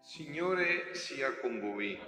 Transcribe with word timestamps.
Signore. 0.00 0.94
Sia 0.94 1.34
con 1.38 1.58
voi. 1.60 1.98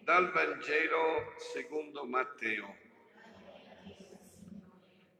Dal 0.00 0.32
Vangelo 0.32 1.34
secondo 1.52 2.04
Matteo. 2.04 2.76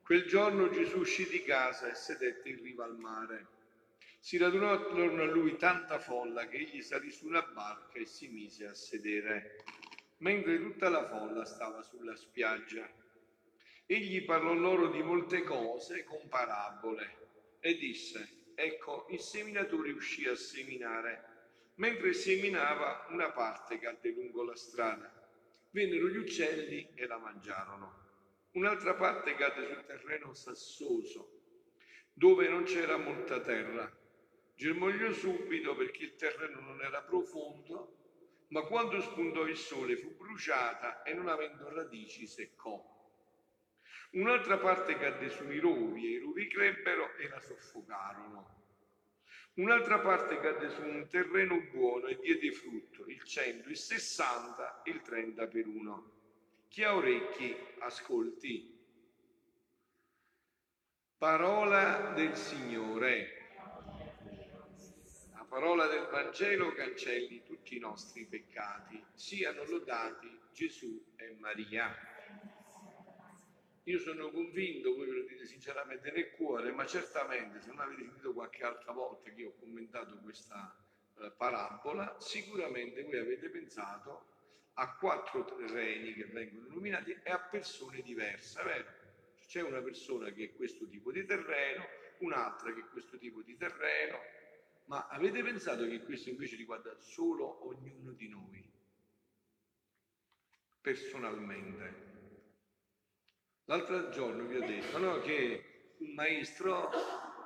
Quel 0.03 0.25
giorno 0.25 0.71
Gesù 0.71 0.99
uscì 0.99 1.29
di 1.29 1.43
casa 1.45 1.91
e 1.91 1.95
sedette 1.95 2.49
in 2.49 2.63
riva 2.63 2.85
al 2.85 2.97
mare. 2.97 3.47
Si 4.25 4.37
radunò 4.37 4.71
attorno 4.71 5.23
a 5.23 5.27
lui 5.27 5.57
tanta 5.57 5.99
folla 5.99 6.47
che 6.47 6.59
egli 6.59 6.81
salì 6.81 7.11
su 7.11 7.27
una 7.27 7.43
barca 7.43 7.99
e 7.99 8.07
si 8.07 8.29
mise 8.29 8.67
a 8.67 8.73
sedere, 8.73 9.65
mentre 10.19 10.61
tutta 10.63 10.89
la 10.89 11.09
folla 11.09 11.45
stava 11.45 11.83
sulla 11.83 12.15
spiaggia. 12.15 12.89
Egli 13.85 14.25
parlò 14.25 14.55
loro 14.55 14.91
di 14.91 15.03
molte 15.03 15.43
cose 15.43 16.05
con 16.05 16.29
parabole 16.29 17.57
e 17.59 17.77
disse, 17.77 18.53
ecco, 18.55 19.09
il 19.11 19.19
seminatore 19.19 19.91
uscì 19.91 20.29
a 20.29 20.37
seminare. 20.37 21.25
Mentre 21.75 22.13
seminava, 22.13 23.09
una 23.11 23.33
parte 23.33 23.81
cadde 23.81 24.11
lungo 24.13 24.45
la 24.45 24.55
strada. 24.55 25.13
Vennero 25.71 26.09
gli 26.09 26.19
uccelli 26.19 26.91
e 26.95 27.07
la 27.09 27.19
mangiarono. 27.19 27.93
Un'altra 28.53 28.95
parte 28.95 29.35
cadde 29.35 29.67
sul 29.67 29.85
terreno 29.85 30.33
sassoso, 30.33 31.41
dove 32.13 32.49
non 32.49 32.63
c'era 32.63 32.97
molta 32.99 33.41
terra. 33.41 33.99
Germogliò 34.55 35.13
subito 35.13 35.75
perché 35.75 36.05
il 36.05 36.17
terreno 36.17 36.61
non 36.61 36.81
era 36.83 37.03
profondo, 37.03 37.97
ma 38.49 38.63
quando 38.63 39.01
spuntò 39.01 39.47
il 39.47 39.57
sole 39.57 39.97
fu 39.97 40.15
bruciata 40.17 41.03
e 41.03 41.15
non 41.15 41.29
avendo 41.29 41.73
radici 41.75 42.27
seccò. 42.27 42.91
Un'altra 44.13 44.59
parte 44.59 44.99
cadde 44.99 45.31
sui 45.31 45.59
rovi 45.59 46.07
e 46.07 46.11
i 46.11 46.19
rovi 46.19 46.47
crebbero 46.49 47.17
e 47.17 47.29
la 47.29 47.41
soffocarono. 47.41 48.61
Un'altra 49.55 50.01
parte 50.01 50.39
cadde 50.39 50.69
su 50.71 50.83
un 50.83 51.07
terreno 51.09 51.61
buono 51.73 52.07
e 52.07 52.19
diede 52.21 52.53
frutto, 52.53 53.07
il 53.07 53.23
100, 53.23 53.69
il 53.69 53.77
60, 53.77 54.83
il 54.85 55.01
30 55.01 55.47
per 55.47 55.67
uno. 55.67 56.11
Chi 56.69 56.85
ha 56.85 56.95
orecchi, 56.95 57.55
ascolti. 57.81 58.81
Parola 61.17 62.13
del 62.15 62.35
Signore. 62.35 63.42
La 65.53 65.59
parola 65.59 65.87
del 65.87 66.07
Vangelo 66.07 66.73
cancelli 66.73 67.43
tutti 67.45 67.77
i 67.77 67.79
nostri 67.79 68.25
peccati. 68.25 69.05
Siano 69.13 69.65
lodati 69.65 70.41
Gesù 70.51 71.13
e 71.17 71.37
Maria. 71.39 71.95
Io 73.83 73.99
sono 73.99 74.31
convinto, 74.31 74.95
voi 74.95 75.09
ve 75.09 75.13
lo 75.13 75.27
dite 75.27 75.45
sinceramente 75.45 76.11
nel 76.11 76.31
cuore, 76.31 76.73
ma 76.73 76.87
certamente 76.87 77.61
se 77.61 77.69
non 77.69 77.81
avete 77.81 78.01
sentito 78.01 78.33
qualche 78.33 78.65
altra 78.65 78.93
volta 78.93 79.31
che 79.31 79.43
io 79.43 79.51
ho 79.51 79.55
commentato 79.61 80.17
questa 80.23 80.75
eh, 81.19 81.31
parabola, 81.37 82.17
sicuramente 82.19 83.03
voi 83.03 83.19
avete 83.19 83.51
pensato 83.51 84.29
a 84.73 84.97
quattro 84.97 85.45
terreni 85.45 86.15
che 86.15 86.25
vengono 86.25 86.69
nominati 86.69 87.15
e 87.23 87.31
a 87.31 87.39
persone 87.39 88.01
diverse, 88.01 88.63
vero? 88.63 88.87
C'è 89.47 89.61
una 89.61 89.83
persona 89.83 90.31
che 90.31 90.45
è 90.45 90.57
questo 90.57 90.89
tipo 90.89 91.13
di 91.13 91.27
terreno, 91.27 91.85
un'altra 92.21 92.73
che 92.73 92.81
è 92.81 92.89
questo 92.91 93.19
tipo 93.19 93.43
di 93.43 93.55
terreno, 93.59 94.41
ma 94.93 95.07
avete 95.09 95.43
pensato 95.43 95.87
che 95.87 96.03
questo 96.03 96.29
invece 96.29 96.55
riguarda 96.55 96.95
solo 96.99 97.67
ognuno 97.67 98.13
di 98.13 98.29
noi, 98.29 98.63
personalmente? 100.83 102.11
L'altro 103.65 104.11
giorno 104.11 104.45
vi 104.45 104.57
ho 104.57 104.67
detto 104.67 104.99
no, 104.99 105.21
che 105.21 105.95
un 105.97 106.13
maestro 106.13 106.91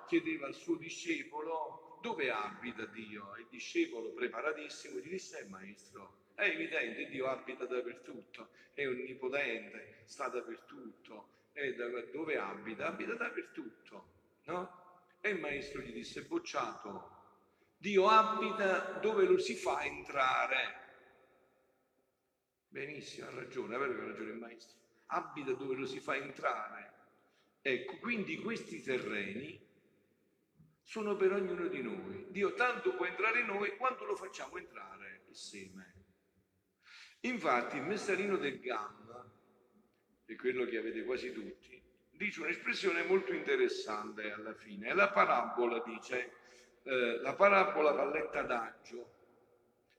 chiedeva 0.08 0.48
al 0.48 0.54
suo 0.54 0.74
discepolo 0.74 2.00
dove 2.02 2.32
abita 2.32 2.84
Dio. 2.86 3.36
Il 3.36 3.46
discepolo 3.48 4.10
preparatissimo 4.10 4.98
gli 4.98 5.10
disse, 5.10 5.38
eh, 5.38 5.44
maestro, 5.44 6.32
è 6.34 6.48
evidente, 6.48 7.06
Dio 7.06 7.28
abita 7.28 7.64
dappertutto, 7.64 8.48
è 8.74 8.88
onnipotente, 8.88 10.02
sta 10.06 10.26
dappertutto, 10.26 11.28
è 11.52 11.72
dove 12.10 12.38
abita? 12.38 12.88
Abita 12.88 13.14
dappertutto, 13.14 14.06
no? 14.46 15.04
E 15.20 15.30
il 15.30 15.38
maestro 15.38 15.80
gli 15.80 15.92
disse, 15.92 16.24
bocciato, 16.24 17.15
Dio 17.76 18.08
abita 18.08 18.98
dove 19.00 19.24
lo 19.26 19.38
si 19.38 19.54
fa 19.54 19.84
entrare. 19.84 20.84
Benissimo, 22.68 23.28
ha 23.28 23.30
ragione, 23.30 23.76
è 23.76 23.78
vero 23.78 23.94
che 23.94 24.00
ha 24.00 24.06
ragione 24.06 24.30
il 24.30 24.38
maestro 24.38 24.84
abita 25.06 25.52
dove 25.52 25.74
lo 25.74 25.86
si 25.86 26.00
fa 26.00 26.16
entrare. 26.16 26.94
Ecco, 27.60 27.98
quindi 27.98 28.38
questi 28.38 28.82
terreni 28.82 29.60
sono 30.82 31.16
per 31.16 31.32
ognuno 31.32 31.66
di 31.66 31.82
noi. 31.82 32.26
Dio 32.30 32.54
tanto 32.54 32.94
può 32.94 33.06
entrare 33.06 33.40
in 33.40 33.46
noi 33.46 33.76
quanto 33.76 34.04
lo 34.04 34.16
facciamo 34.16 34.56
entrare 34.56 35.24
il 35.28 35.36
seme. 35.36 35.94
Infatti 37.20 37.76
il 37.76 37.82
messarino 37.82 38.36
del 38.36 38.60
gamma, 38.60 39.32
è 40.24 40.34
quello 40.36 40.64
che 40.64 40.78
avete 40.78 41.04
quasi 41.04 41.32
tutti, 41.32 41.80
dice 42.10 42.40
un'espressione 42.40 43.02
molto 43.04 43.32
interessante 43.32 44.30
alla 44.30 44.54
fine. 44.54 44.94
La 44.94 45.10
parabola 45.10 45.82
dice, 45.84 46.32
eh, 46.86 47.18
la 47.20 47.34
parabola 47.34 47.90
va 47.90 48.08
letta 48.08 48.42
d'agio, 48.42 49.14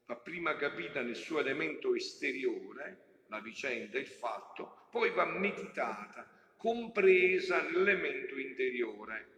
va 0.05 0.15
prima 0.15 0.55
capita 0.55 1.01
nel 1.01 1.17
suo 1.17 1.39
elemento 1.39 1.93
esteriore, 1.93 3.25
la 3.27 3.41
vicenda, 3.41 3.99
il 3.99 4.07
fatto, 4.07 4.87
poi 4.89 5.11
va 5.11 5.25
meditata, 5.25 6.25
compresa 6.55 7.61
nell'elemento 7.61 8.39
interiore. 8.39 9.35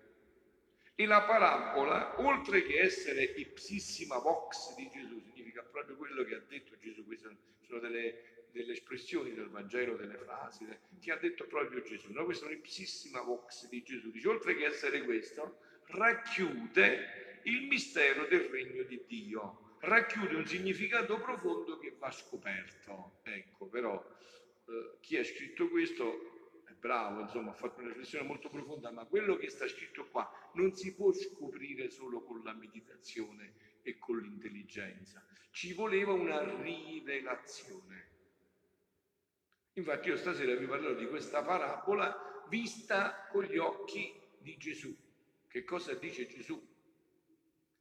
E 0.94 1.06
la 1.08 1.24
parabola, 1.24 2.22
oltre 2.22 2.62
che 2.62 2.82
essere 2.82 3.24
ipsissima 3.24 4.20
vox 4.20 4.76
di 4.76 4.88
Gesù, 4.94 5.20
significa 5.20 5.64
proprio 5.64 5.96
quello 5.96 6.24
che 6.24 6.36
ha 6.36 6.42
detto 6.48 6.78
Gesù, 6.78 7.04
queste 7.06 7.36
sono 7.66 7.80
delle, 7.80 8.46
delle 8.52 8.74
espressioni 8.74 9.34
del 9.34 9.50
Vangelo, 9.50 9.96
delle 9.96 10.18
frasi, 10.18 10.68
che 11.02 11.12
ha 11.12 11.18
detto 11.18 11.46
proprio 11.46 11.82
Gesù. 11.82 12.12
No? 12.12 12.26
Questa 12.26 12.46
è 12.46 12.50
un'ipsissima 12.50 13.22
vox 13.22 13.68
di 13.70 13.82
Gesù. 13.82 14.12
Dice, 14.12 14.28
oltre 14.28 14.56
che 14.56 14.66
essere 14.66 15.02
questo, 15.04 15.62
racchiude 15.86 17.29
il 17.44 17.68
mistero 17.68 18.26
del 18.26 18.50
regno 18.50 18.84
di 18.84 19.04
Dio 19.08 19.76
racchiude 19.80 20.36
un 20.36 20.46
significato 20.46 21.20
profondo 21.20 21.78
che 21.78 21.96
va 21.98 22.12
scoperto. 22.12 23.20
Ecco, 23.24 23.68
però 23.68 24.04
eh, 24.66 24.98
chi 25.00 25.18
ha 25.18 25.24
scritto 25.24 25.70
questo 25.70 26.62
è 26.66 26.74
bravo, 26.74 27.22
insomma, 27.22 27.52
ha 27.52 27.56
fatto 27.56 27.80
una 27.80 27.90
riflessione 27.90 28.26
molto 28.26 28.50
profonda, 28.50 28.92
ma 28.92 29.06
quello 29.06 29.36
che 29.36 29.50
sta 29.50 29.68
scritto 29.68 30.08
qua 30.08 30.30
non 30.54 30.76
si 30.76 30.94
può 30.94 31.12
scoprire 31.12 31.90
solo 31.90 32.22
con 32.24 32.44
la 32.44 32.54
meditazione 32.54 33.54
e 33.82 33.98
con 33.98 34.20
l'intelligenza. 34.20 35.26
Ci 35.52 35.74
voleva 35.74 36.14
una 36.14 36.44
rivelazione. 36.62 38.08
Infatti 39.74 40.10
io 40.10 40.18
stasera 40.18 40.56
vi 40.56 40.66
parlerò 40.66 40.94
di 40.94 41.08
questa 41.08 41.42
parabola 41.42 42.46
vista 42.50 43.28
con 43.32 43.44
gli 43.44 43.58
occhi 43.58 44.14
di 44.40 44.58
Gesù. 44.58 44.96
Che 45.48 45.64
cosa 45.64 45.94
dice 45.94 46.28
Gesù? 46.28 46.69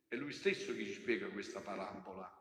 È 0.08 0.16
lui 0.16 0.32
stesso 0.32 0.74
che 0.74 0.84
ci 0.84 0.94
spiega 0.94 1.28
questa 1.28 1.60
parabola. 1.60 2.32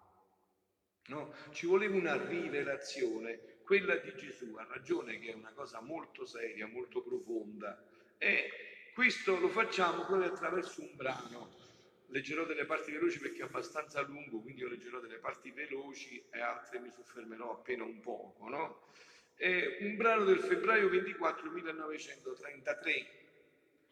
No? 1.08 1.34
Ci 1.52 1.66
voleva 1.66 1.96
una 1.96 2.16
rivelazione, 2.26 3.60
quella 3.64 3.98
di 3.98 4.14
Gesù, 4.16 4.56
ha 4.56 4.66
ragione 4.70 5.20
che 5.20 5.32
è 5.32 5.36
una 5.36 5.52
cosa 5.52 5.82
molto 5.82 6.26
seria, 6.26 6.66
molto 6.66 7.02
profonda. 7.02 7.84
E 8.18 8.92
questo 8.94 9.38
lo 9.38 9.50
facciamo 9.50 10.06
proprio 10.06 10.32
attraverso 10.32 10.82
un 10.82 10.96
brano. 10.96 11.56
Leggerò 12.08 12.46
delle 12.46 12.66
parti 12.66 12.92
veloci 12.94 13.20
perché 13.20 13.42
è 13.42 13.46
abbastanza 13.46 14.00
lungo, 14.02 14.40
quindi 14.40 14.62
io 14.62 14.70
leggerò 14.70 15.02
delle 15.02 15.18
parti 15.18 15.52
veloci 15.52 16.24
e 16.32 16.40
altre 16.40 16.80
mi 16.80 16.90
soffermerò 16.90 17.52
appena 17.52 17.84
un 17.84 18.00
poco. 18.00 18.48
No? 18.48 18.88
È 19.36 19.78
un 19.82 19.98
brano 19.98 20.24
del 20.24 20.40
febbraio 20.40 20.88
24 20.88 21.52
1933. 21.52 23.08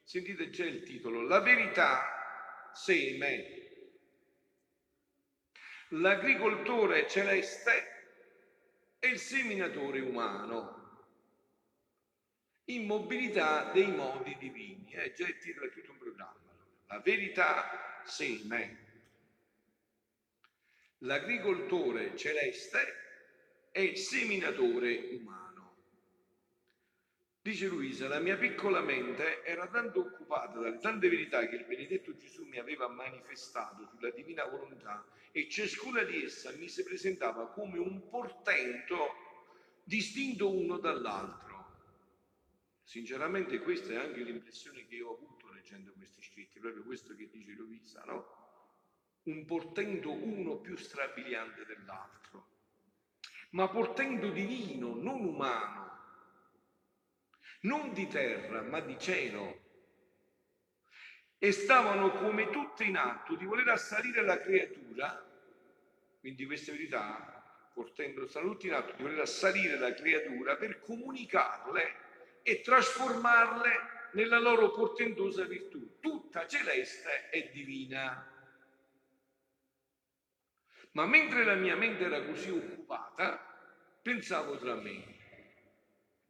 Sentite 0.01 0.49
già 0.49 0.63
il 0.63 0.83
titolo, 0.83 1.21
La 1.23 1.41
verità 1.41 2.71
seme 2.73 3.64
l'agricoltore 5.99 7.07
celeste 7.07 7.93
e 8.99 9.07
il 9.07 9.19
seminatore 9.19 9.99
umano. 9.99 10.83
Immobilità 12.65 13.71
dei 13.71 13.91
modi 13.91 14.35
divini. 14.39 14.91
Eh, 14.91 15.13
già 15.13 15.27
il 15.27 15.37
titolo 15.37 15.67
è 15.67 15.71
tutto 15.71 15.91
un 15.91 15.97
programma. 15.97 16.39
La 16.87 16.99
verità 16.99 18.01
seme. 18.03 18.83
L'agricoltore 20.99 22.15
celeste 22.17 23.03
e 23.71 23.83
il 23.83 23.97
seminatore 23.97 25.09
umano. 25.11 25.44
Dice 27.45 27.67
Luisa, 27.67 28.07
la 28.07 28.17
mia 28.17 28.37
piccola 28.37 28.81
mente 28.81 29.43
era 29.43 29.67
tanto 29.67 29.99
occupata 29.99 30.57
dalle 30.57 30.79
tante 30.79 31.07
verità 31.09 31.47
che 31.47 31.57
il 31.57 31.65
benedetto 31.65 32.17
Gesù 32.17 32.43
mi 32.45 32.57
aveva 32.57 32.87
manifestato 32.87 33.85
sulla 33.85 34.09
divina 34.09 34.45
volontà 34.45 35.05
e 35.31 35.47
ciascuna 35.47 36.01
di 36.01 36.23
esse 36.23 36.51
mi 36.57 36.67
si 36.67 36.83
presentava 36.83 37.51
come 37.51 37.77
un 37.77 38.09
portento 38.09 38.97
distinto 39.83 40.51
uno 40.51 40.79
dall'altro. 40.79 41.65
Sinceramente 42.81 43.59
questa 43.59 43.93
è 43.93 43.97
anche 43.97 44.23
l'impressione 44.23 44.87
che 44.87 44.95
io 44.95 45.09
ho 45.09 45.13
avuto 45.13 45.53
leggendo 45.53 45.93
questi 45.95 46.23
scritti, 46.23 46.59
proprio 46.59 46.81
questo 46.81 47.13
che 47.13 47.29
dice 47.31 47.51
Luisa, 47.51 48.01
no? 48.05 49.19
Un 49.25 49.45
portento 49.45 50.11
uno 50.11 50.57
più 50.57 50.75
strabiliante 50.75 51.63
dell'altro, 51.67 52.47
ma 53.51 53.69
portento 53.69 54.31
divino, 54.31 54.95
non 54.95 55.23
umano 55.23 55.85
non 57.65 57.93
di 57.93 58.07
terra, 58.07 58.61
ma 58.61 58.79
di 58.79 58.97
cielo. 58.97 59.63
E 61.37 61.51
stavano 61.51 62.11
come 62.11 62.49
tutte 62.49 62.83
in 62.85 62.95
atto 62.95 63.35
di 63.35 63.45
voler 63.45 63.67
assalire 63.69 64.21
la 64.23 64.39
creatura, 64.39 65.23
quindi 66.19 66.45
queste 66.45 66.71
verità, 66.71 67.69
portando, 67.73 68.27
stavano 68.27 68.53
tutti 68.53 68.67
in 68.67 68.73
atto 68.73 68.93
di 68.95 69.03
voler 69.03 69.19
assalire 69.19 69.77
la 69.77 69.93
creatura 69.93 70.55
per 70.55 70.79
comunicarle 70.79 72.03
e 72.41 72.61
trasformarle 72.61 73.93
nella 74.13 74.39
loro 74.39 74.71
portentosa 74.71 75.43
virtù, 75.43 75.99
tutta 75.99 76.47
celeste 76.47 77.29
e 77.31 77.49
divina. 77.51 78.31
Ma 80.91 81.05
mentre 81.05 81.43
la 81.43 81.55
mia 81.55 81.75
mente 81.75 82.05
era 82.05 82.23
così 82.23 82.49
occupata, 82.49 83.37
pensavo 84.01 84.57
tra 84.57 84.75
me, 84.75 85.14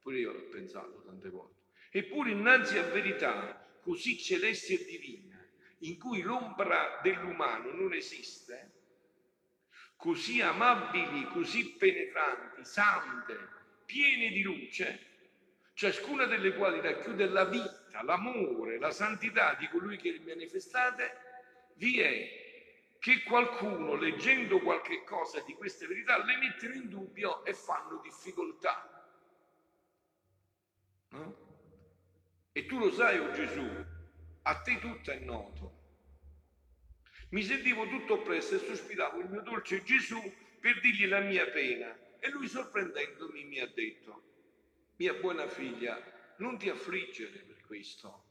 Pure 0.06 0.20
io 0.20 0.34
l'ho 0.34 0.50
pensato 0.50 1.02
tante 1.04 1.30
volte. 1.30 1.64
Eppure 1.90 2.30
innanzi 2.30 2.78
a 2.78 2.84
verità 2.84 3.80
così 3.82 4.20
celesti 4.20 4.76
e 4.76 4.86
divine, 4.86 5.54
in 5.80 5.98
cui 5.98 6.22
l'ombra 6.22 7.00
dell'umano 7.02 7.72
non 7.72 7.92
esiste, 7.92 8.72
così 9.96 10.42
amabili, 10.42 11.26
così 11.30 11.72
penetranti, 11.72 12.64
sante, 12.64 13.36
piene 13.84 14.30
di 14.30 14.44
luce, 14.44 15.08
ciascuna 15.74 16.26
delle 16.26 16.54
quali 16.54 16.82
racchiude 16.82 17.26
la 17.26 17.46
vita, 17.46 18.04
l'amore, 18.04 18.78
la 18.78 18.92
santità 18.92 19.56
di 19.56 19.68
colui 19.70 19.98
che 19.98 20.12
le 20.12 20.20
manifestate, 20.20 21.18
vi 21.78 22.00
è 22.00 22.44
che 23.00 23.24
qualcuno, 23.24 23.96
leggendo 23.96 24.60
qualche 24.60 25.04
cosa 25.04 25.42
di 25.42 25.54
queste 25.54 25.88
verità, 25.88 26.24
le 26.24 26.38
mettono 26.38 26.76
in 26.76 26.90
dubbio 26.90 27.44
e 27.44 27.56
fanno 27.56 28.00
difficoltà. 28.04 28.95
No? 31.10 31.44
E 32.52 32.66
tu 32.66 32.78
lo 32.78 32.92
sai, 32.92 33.20
oh 33.20 33.32
Gesù, 33.32 33.86
a 34.44 34.62
te 34.62 34.80
tutto 34.80 35.12
è 35.12 35.20
noto. 35.20 35.84
Mi 37.30 37.44
sentivo 37.44 37.88
tutto 37.88 38.14
oppresso 38.14 38.56
e 38.56 38.60
sospiravo 38.60 39.20
il 39.20 39.30
mio 39.30 39.42
dolce 39.42 39.84
Gesù 39.84 40.22
per 40.60 40.80
dirgli 40.80 41.08
la 41.08 41.20
mia 41.20 41.46
pena. 41.50 41.98
E 42.20 42.30
lui 42.30 42.48
sorprendendomi 42.48 43.44
mi 43.44 43.60
ha 43.60 43.68
detto, 43.68 44.24
mia 44.96 45.14
buona 45.14 45.48
figlia, 45.48 46.02
non 46.38 46.58
ti 46.58 46.70
affliggere 46.70 47.40
per 47.40 47.62
questo. 47.66 48.25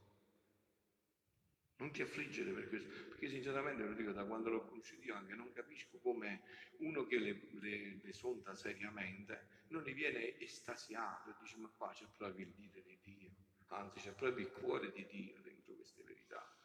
Non 1.85 1.93
ti 1.93 2.01
affliggere 2.01 2.51
per 2.51 2.71
questo, 2.71 2.89
perché 3.11 3.29
sinceramente 3.29 3.85
lo 3.85 3.93
dico 3.93 4.11
da 4.13 4.25
quando 4.25 4.49
l'ho 4.49 4.65
conosciuto 4.65 5.03
io 5.03 5.17
anche 5.17 5.35
non 5.35 5.53
capisco 5.53 5.99
come 5.99 6.41
uno 6.79 7.05
che 7.05 7.19
le, 7.19 7.43
le, 7.61 8.01
le 8.03 8.13
sonda 8.15 8.55
seriamente 8.55 9.65
non 9.69 9.83
ne 9.83 9.93
viene 9.93 10.39
estasiato 10.39 11.29
e 11.29 11.35
dice 11.43 11.59
ma 11.59 11.69
qua 11.77 11.93
c'è 11.93 12.07
proprio 12.17 12.47
il 12.47 12.55
dito 12.55 12.81
di 12.81 12.99
Dio, 13.03 13.35
anzi 13.67 14.01
c'è 14.01 14.15
proprio 14.15 14.47
il 14.47 14.53
cuore 14.53 14.93
di 14.93 15.07
Dio 15.07 15.39
dentro 15.43 15.75
queste 15.75 16.03
verità. 16.05 16.57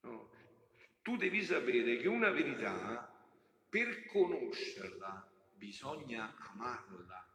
No? 0.00 0.28
Tu 1.00 1.16
devi 1.16 1.44
sapere 1.44 1.96
che 1.96 2.08
una 2.08 2.30
verità, 2.30 3.08
per 3.68 4.06
conoscerla, 4.06 5.30
bisogna 5.52 6.36
amarla. 6.36 7.28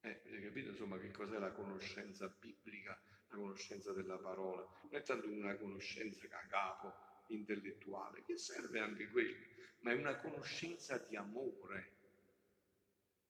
Eh, 0.00 0.08
avete 0.08 0.40
capito 0.40 0.70
insomma 0.70 0.98
che 0.98 1.10
cos'è 1.10 1.38
la 1.38 1.52
conoscenza 1.52 2.28
biblica, 2.28 2.98
la 3.32 3.38
conoscenza 3.38 3.92
della 3.92 4.18
parola? 4.18 4.62
Non 4.82 4.94
è 4.94 5.02
tanto 5.02 5.26
una 5.28 5.56
conoscenza 5.56 6.26
a 6.30 6.46
capo, 6.46 6.94
intellettuale, 7.28 8.22
che 8.24 8.36
serve 8.36 8.80
anche 8.80 9.08
quello, 9.10 9.46
ma 9.80 9.92
è 9.92 9.94
una 9.94 10.16
conoscenza 10.16 10.98
di 10.98 11.16
amore 11.16 12.00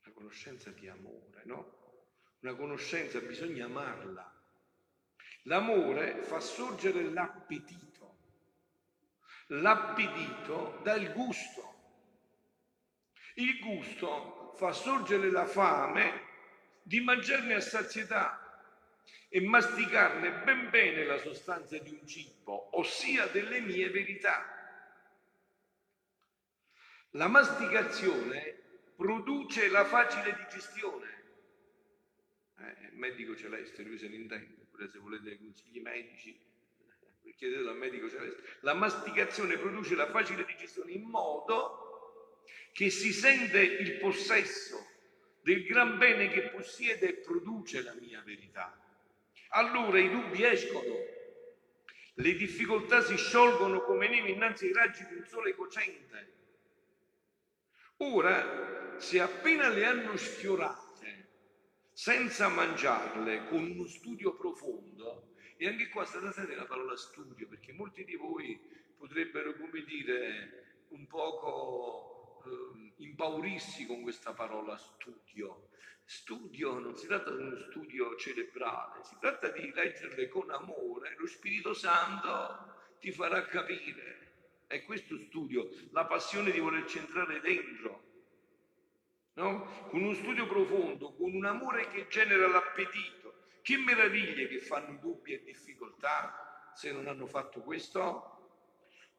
una 0.05 0.15
conoscenza 0.15 0.71
di 0.71 0.89
amore, 0.89 1.43
no? 1.45 1.81
Una 2.41 2.55
conoscenza, 2.55 3.21
bisogna 3.21 3.67
amarla. 3.67 4.31
L'amore 5.45 6.23
fa 6.23 6.41
sorgere 6.41 7.03
l'appetito. 7.05 8.19
L'appetito 9.49 10.81
dà 10.83 10.95
il 10.95 11.13
gusto. 11.13 11.71
Il 13.35 13.59
gusto 13.61 14.55
fa 14.57 14.73
sorgere 14.73 15.31
la 15.31 15.47
fame 15.47 16.31
di 16.83 17.01
mangiarne 17.01 17.55
a 17.55 17.61
sazietà 17.61 18.42
e 19.35 19.41
masticarne 19.41 20.43
ben 20.45 20.69
bene 20.69 21.07
la 21.07 21.17
sostanza 21.17 21.79
di 21.79 21.89
un 21.89 22.07
cibo, 22.07 22.77
ossia 22.77 23.25
delle 23.29 23.61
mie 23.61 23.89
verità. 23.89 24.45
La 27.13 27.29
masticazione 27.29 28.59
produce 28.95 29.71
la 29.71 29.87
facile 29.87 30.37
digestione. 30.37 31.09
Eh, 32.59 32.91
medico 32.93 33.35
celeste, 33.35 33.83
lui 33.85 33.97
se 33.97 34.09
ne 34.09 34.17
intende, 34.17 34.67
pure 34.71 34.91
se 34.91 34.99
volete 34.99 35.39
consigli 35.39 35.81
medici, 35.81 36.39
chiedete 37.35 37.67
al 37.67 37.77
medico 37.79 38.11
celeste. 38.11 38.59
La 38.61 38.75
masticazione 38.75 39.57
produce 39.57 39.95
la 39.95 40.11
facile 40.11 40.45
digestione 40.45 40.93
in 40.93 41.05
modo 41.05 42.43
che 42.73 42.91
si 42.91 43.15
sente 43.15 43.63
il 43.63 43.99
possesso 43.99 44.77
del 45.41 45.65
gran 45.65 45.97
bene 45.97 46.29
che 46.29 46.51
possiede 46.51 47.09
e 47.09 47.15
produce 47.15 47.83
la 47.83 47.95
mia 47.95 48.21
verità. 48.21 48.82
Allora 49.55 49.99
i 49.99 50.09
dubbi 50.09 50.45
escono, 50.45 50.97
le 52.15 52.35
difficoltà 52.35 53.03
si 53.03 53.17
sciolgono 53.17 53.83
come 53.83 54.09
neve 54.09 54.31
innanzi 54.31 54.67
ai 54.67 54.73
raggi 54.73 55.07
di 55.07 55.15
un 55.15 55.27
sole 55.27 55.55
cocente. 55.55 56.33
Ora 57.99 58.99
se 58.99 59.21
appena 59.21 59.69
le 59.69 59.85
hanno 59.85 60.17
sfiorate, 60.17 61.29
senza 61.93 62.49
mangiarle, 62.49 63.47
con 63.49 63.71
uno 63.71 63.87
studio 63.87 64.35
profondo, 64.35 65.35
e 65.57 65.69
anche 65.69 65.89
qua 65.89 66.05
state 66.05 66.55
la 66.55 66.65
parola 66.65 66.97
studio, 66.97 67.47
perché 67.47 67.73
molti 67.73 68.05
di 68.05 68.17
voi 68.17 68.59
potrebbero, 68.97 69.55
come 69.55 69.83
dire, 69.85 70.85
un 70.89 71.07
poco 71.07 72.12
eh, 72.45 72.93
impaurirsi 72.97 73.87
con 73.87 74.03
questa 74.03 74.33
parola 74.33 74.77
studio. 74.77 75.69
Studio 76.05 76.79
non 76.79 76.97
si 76.97 77.07
tratta 77.07 77.31
di 77.31 77.43
uno 77.43 77.57
studio 77.57 78.17
cerebrale, 78.17 79.05
si 79.05 79.17
tratta 79.21 79.49
di 79.49 79.73
leggerle 79.73 80.29
con 80.29 80.51
amore, 80.51 81.15
lo 81.17 81.27
Spirito 81.27 81.73
Santo 81.75 82.97
ti 82.99 83.13
farà 83.13 83.45
capire. 83.47 84.21
È 84.67 84.83
questo 84.85 85.17
studio, 85.19 85.69
la 85.91 86.07
passione 86.07 86.51
di 86.51 86.59
voler 86.59 86.87
centrare 86.87 87.41
dentro 87.41 88.11
no? 89.35 89.87
con 89.89 90.03
uno 90.03 90.15
studio 90.15 90.47
profondo, 90.47 91.15
con 91.15 91.35
un 91.35 91.45
amore 91.45 91.89
che 91.89 92.07
genera 92.09 92.49
l'appetito. 92.49 93.21
Che 93.63 93.77
meraviglie 93.77 94.49
che 94.49 94.59
fanno 94.59 94.99
dubbi 94.99 95.35
e 95.35 95.43
difficoltà 95.45 96.73
se 96.75 96.91
non 96.91 97.07
hanno 97.07 97.27
fatto 97.27 97.61
questo? 97.61 98.31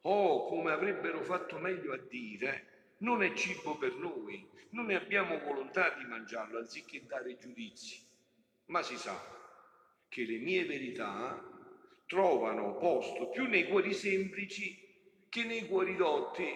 Oh, 0.02 0.46
come 0.48 0.70
avrebbero 0.70 1.22
fatto 1.22 1.58
meglio 1.58 1.94
a 1.94 1.96
dire, 1.96 2.73
non 2.98 3.22
è 3.22 3.32
cibo 3.34 3.76
per 3.76 3.94
noi, 3.94 4.46
non 4.70 4.86
ne 4.86 4.96
abbiamo 4.96 5.38
volontà 5.38 5.94
di 5.96 6.04
mangiarlo 6.04 6.58
anziché 6.58 7.04
dare 7.06 7.38
giudizi, 7.38 8.04
ma 8.66 8.82
si 8.82 8.96
sa 8.96 9.20
che 10.08 10.24
le 10.24 10.38
mie 10.38 10.64
verità 10.64 11.52
trovano 12.06 12.76
posto 12.76 13.30
più 13.30 13.46
nei 13.46 13.66
cuori 13.66 13.92
semplici 13.92 14.78
che 15.28 15.44
nei 15.44 15.66
cuori 15.66 15.96
dotti. 15.96 16.46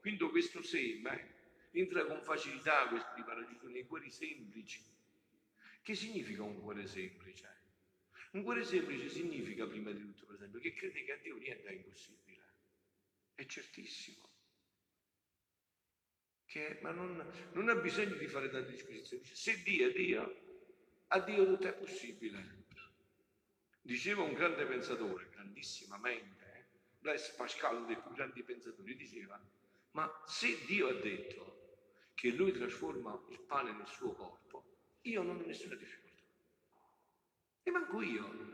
Quindi 0.00 0.24
questo 0.28 0.62
seme 0.62 1.34
entra 1.72 2.04
con 2.06 2.22
facilità 2.22 2.88
questi 2.88 3.22
paradiso 3.22 3.68
nei 3.68 3.86
cuori 3.86 4.10
semplici. 4.10 4.84
Che 5.82 5.94
significa 5.94 6.42
un 6.42 6.60
cuore 6.60 6.86
semplice? 6.86 7.60
Un 8.32 8.42
cuore 8.42 8.64
semplice 8.64 9.08
significa, 9.08 9.66
prima 9.66 9.90
di 9.90 10.00
tutto, 10.00 10.26
per 10.26 10.36
esempio, 10.36 10.60
che 10.60 10.72
crede 10.72 11.04
che 11.04 11.12
a 11.12 11.16
Dio 11.16 11.36
niente 11.36 11.68
è 11.68 11.72
impossibile. 11.72 12.44
È 13.34 13.44
certissimo. 13.44 14.31
Che, 16.52 16.80
ma 16.82 16.90
non, 16.90 17.26
non, 17.52 17.70
ha 17.70 17.74
bisogno 17.76 18.14
di 18.16 18.26
fare 18.26 18.50
tante 18.50 18.72
disquisizioni. 18.72 19.24
Se 19.24 19.62
Dio 19.62 19.88
è 19.88 19.92
Dio, 19.92 20.36
a 21.06 21.20
Dio 21.20 21.46
tutto 21.46 21.66
è 21.66 21.72
possibile. 21.72 22.66
Diceva 23.80 24.20
un 24.20 24.34
grande 24.34 24.66
pensatore, 24.66 25.30
grandissimamente, 25.30 26.44
eh? 26.54 26.64
Blaise 26.98 27.32
Pascal, 27.38 27.76
uno 27.76 27.86
dei 27.86 27.96
più 27.96 28.12
grandi 28.12 28.42
pensatori, 28.42 28.94
diceva, 28.94 29.40
ma 29.92 30.22
se 30.26 30.62
Dio 30.66 30.88
ha 30.88 30.92
detto 30.92 31.78
che 32.12 32.28
lui 32.28 32.52
trasforma 32.52 33.18
il 33.30 33.40
pane 33.40 33.72
nel 33.72 33.88
suo 33.88 34.12
corpo, 34.12 34.64
io 35.04 35.22
non 35.22 35.38
ho 35.38 35.46
nessuna 35.46 35.74
difficoltà. 35.74 36.22
E 37.62 37.70
manco 37.70 38.02
io. 38.02 38.50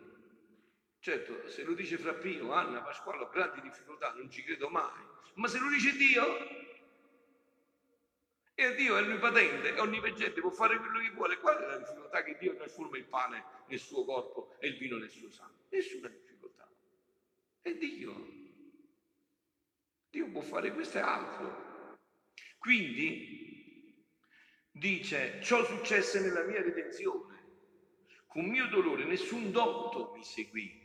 Certo, 1.00 1.48
se 1.48 1.64
lo 1.64 1.74
dice 1.74 1.98
Fra 1.98 2.14
Pio, 2.14 2.52
Anna, 2.52 2.80
Pasquale, 2.80 3.24
ho 3.24 3.28
grandi 3.28 3.60
difficoltà, 3.60 4.12
non 4.12 4.30
ci 4.30 4.44
credo 4.44 4.68
mai. 4.68 5.04
Ma 5.34 5.48
se 5.48 5.58
lo 5.58 5.68
dice 5.68 5.96
Dio, 5.96 6.66
e 8.60 8.74
Dio 8.74 8.96
è 8.96 9.02
onnipotente, 9.02 9.76
è 9.76 9.80
onnipotente, 9.80 10.40
può 10.40 10.50
fare 10.50 10.78
quello 10.78 10.98
che 10.98 11.10
vuole. 11.10 11.38
Qual 11.38 11.56
è 11.58 11.64
la 11.64 11.76
difficoltà 11.76 12.24
che 12.24 12.36
Dio 12.40 12.56
trasforma 12.56 12.96
il 12.96 13.04
pane 13.04 13.44
nel 13.68 13.78
suo 13.78 14.04
corpo 14.04 14.56
e 14.58 14.66
il 14.66 14.76
vino 14.76 14.96
nel 14.96 15.08
suo 15.08 15.30
sangue? 15.30 15.66
Nessuna 15.68 16.08
difficoltà. 16.08 16.68
È 17.62 17.72
Dio. 17.72 18.26
Dio 20.10 20.28
può 20.30 20.40
fare 20.40 20.72
questo 20.72 20.98
e 20.98 21.02
altro. 21.02 21.98
Quindi 22.58 24.04
dice, 24.72 25.40
ciò 25.40 25.64
successe 25.64 26.18
nella 26.18 26.42
mia 26.42 26.60
redenzione. 26.60 27.36
Con 28.26 28.44
mio 28.44 28.66
dolore 28.66 29.04
nessun 29.04 29.52
dotto 29.52 30.14
mi 30.16 30.24
seguì, 30.24 30.84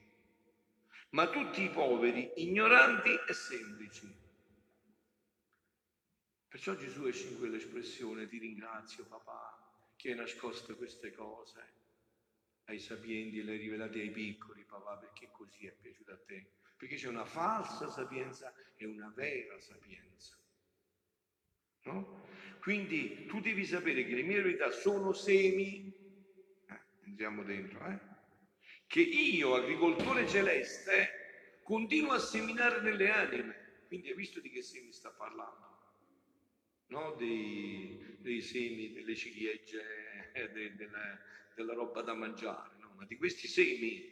ma 1.10 1.28
tutti 1.28 1.64
i 1.64 1.72
poveri, 1.72 2.34
ignoranti 2.36 3.10
e 3.28 3.34
semplici. 3.34 4.23
Perciò 6.54 6.76
Gesù 6.76 7.08
esce 7.08 7.30
in 7.30 7.40
quell'espressione, 7.40 8.28
ti 8.28 8.38
ringrazio 8.38 9.06
papà 9.06 9.58
che 9.96 10.12
hai 10.12 10.16
nascosto 10.16 10.78
queste 10.78 11.12
cose 11.12 11.74
ai 12.66 12.78
sapienti 12.78 13.40
e 13.40 13.44
le 13.44 13.54
hai 13.54 13.58
rivelate 13.58 14.00
ai 14.00 14.12
piccoli, 14.12 14.64
papà, 14.64 14.98
perché 14.98 15.32
così 15.32 15.66
è 15.66 15.72
piaciuto 15.72 16.12
a 16.12 16.20
te. 16.28 16.52
Perché 16.78 16.96
c'è 16.98 17.08
una 17.08 17.26
falsa 17.26 17.90
sapienza 17.90 18.54
e 18.76 18.86
una 18.86 19.12
vera 19.16 19.60
sapienza. 19.60 20.38
No? 21.86 22.28
Quindi 22.60 23.26
tu 23.26 23.40
devi 23.40 23.66
sapere 23.66 24.06
che 24.06 24.14
le 24.14 24.22
mie 24.22 24.44
verità 24.44 24.70
sono 24.70 25.12
semi, 25.12 25.92
eh, 26.68 26.82
entriamo 27.06 27.42
dentro, 27.42 27.84
eh? 27.88 28.00
che 28.86 29.02
io, 29.02 29.56
agricoltore 29.56 30.28
celeste, 30.28 31.62
continuo 31.64 32.12
a 32.12 32.20
seminare 32.20 32.80
nelle 32.80 33.10
anime. 33.10 33.86
Quindi 33.88 34.10
hai 34.10 34.16
visto 34.16 34.40
di 34.40 34.52
che 34.52 34.62
semi 34.62 34.92
sta 34.92 35.10
parlando? 35.10 35.73
No? 36.94 37.16
dei, 37.18 38.18
dei, 38.20 38.42
semi, 38.42 38.94
delle 38.94 39.16
ciliegie, 39.16 40.32
eh, 40.32 40.50
de, 40.52 40.76
della, 40.76 41.20
della, 41.56 41.74
roba 41.74 42.02
da 42.02 42.14
mangiare, 42.14 42.76
no? 42.80 42.94
ma 42.96 43.06
di 43.06 43.18
questi 43.18 43.48
semi, 43.48 44.12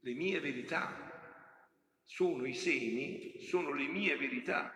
le 0.00 0.12
mie 0.12 0.40
verità 0.40 2.02
sono 2.04 2.44
i 2.44 2.54
semi, 2.54 3.40
sono 3.40 3.72
le 3.72 3.86
mie 3.86 4.16
verità, 4.16 4.74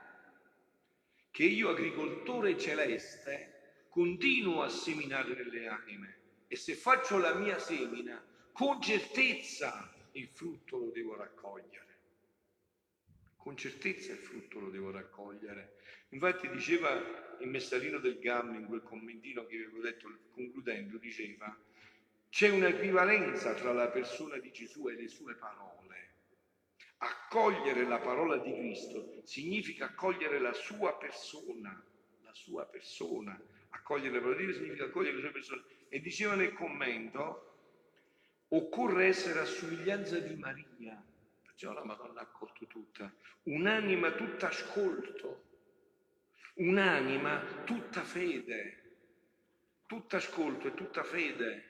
che 1.31 1.45
io, 1.45 1.71
agricoltore 1.71 2.57
celeste, 2.57 3.87
continuo 3.91 4.63
a 4.63 4.69
seminare 4.69 5.35
nelle 5.35 5.67
anime. 5.67 6.17
E 6.47 6.57
se 6.57 6.75
faccio 6.75 7.19
la 7.19 7.35
mia 7.35 7.59
semina, 7.59 8.25
con 8.53 8.81
certezza 8.81 9.93
il 10.13 10.29
frutto 10.29 10.79
lo 10.79 10.91
devo 10.91 11.17
raccogliere. 11.17 11.88
Con 13.49 13.57
certezza 13.57 14.13
il 14.13 14.19
frutto 14.19 14.61
lo 14.61 14.69
devo 14.69 14.91
raccogliere. 14.91 15.77
Infatti 16.11 16.51
diceva 16.51 16.91
il 17.41 17.49
messarino 17.49 17.99
del 17.99 18.19
Gamma 18.19 18.59
in 18.59 18.67
quel 18.67 18.83
commentino 18.83 19.47
che 19.47 19.57
avevo 19.57 19.81
detto 19.81 20.07
concludendo, 20.33 20.99
diceva 20.99 21.59
c'è 22.29 22.51
un'equivalenza 22.51 23.55
tra 23.55 23.73
la 23.73 23.89
persona 23.89 24.37
di 24.37 24.53
Gesù 24.53 24.91
e 24.91 24.97
le 24.97 25.09
sue 25.09 25.35
parole. 25.37 26.11
Accogliere 26.99 27.89
la 27.89 27.99
parola 27.99 28.37
di 28.37 28.53
Cristo 28.53 29.23
significa 29.25 29.87
accogliere 29.87 30.39
la 30.41 30.53
sua 30.53 30.99
persona, 30.99 31.83
la 32.25 32.35
sua 32.35 32.67
persona. 32.67 33.41
Accogliere 33.71 34.13
la 34.17 34.21
parola 34.21 34.37
di 34.37 34.43
Cristo 34.43 34.61
significa 34.61 34.85
accogliere 34.91 35.15
la 35.15 35.23
sua 35.23 35.33
persona. 35.33 35.65
E 35.89 36.01
diceva 36.01 36.35
nel 36.35 36.53
commento, 36.53 37.55
occorre 38.49 39.07
essere 39.07 39.41
a 39.41 39.47
somiglianza 39.47 40.19
di 40.19 40.35
Maria, 40.35 41.03
perciò 41.59 41.73
la 41.73 41.85
Madonna 41.85 42.21
ha 42.21 42.23
accolto 42.23 42.69
tutta, 42.69 43.13
un'anima 43.45 44.13
tutta 44.13 44.47
ascolto, 44.47 45.47
un'anima 46.55 47.65
tutta 47.65 48.03
fede, 48.03 48.83
tutta 49.87 50.19
ascolto 50.19 50.69
e 50.69 50.75
tutta 50.75 51.03
fede. 51.03 51.65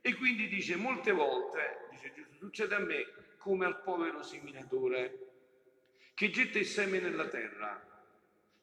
E 0.00 0.14
quindi 0.14 0.48
dice 0.48 0.76
molte 0.76 1.12
volte, 1.12 1.86
dice 1.90 2.14
Gesù, 2.14 2.32
succede 2.38 2.76
a 2.76 2.78
me 2.78 3.04
come 3.36 3.66
al 3.66 3.82
povero 3.82 4.22
seminatore 4.22 5.18
che 6.14 6.30
getta 6.30 6.58
il 6.58 6.64
seme 6.64 6.98
nella 6.98 7.28
terra, 7.28 7.78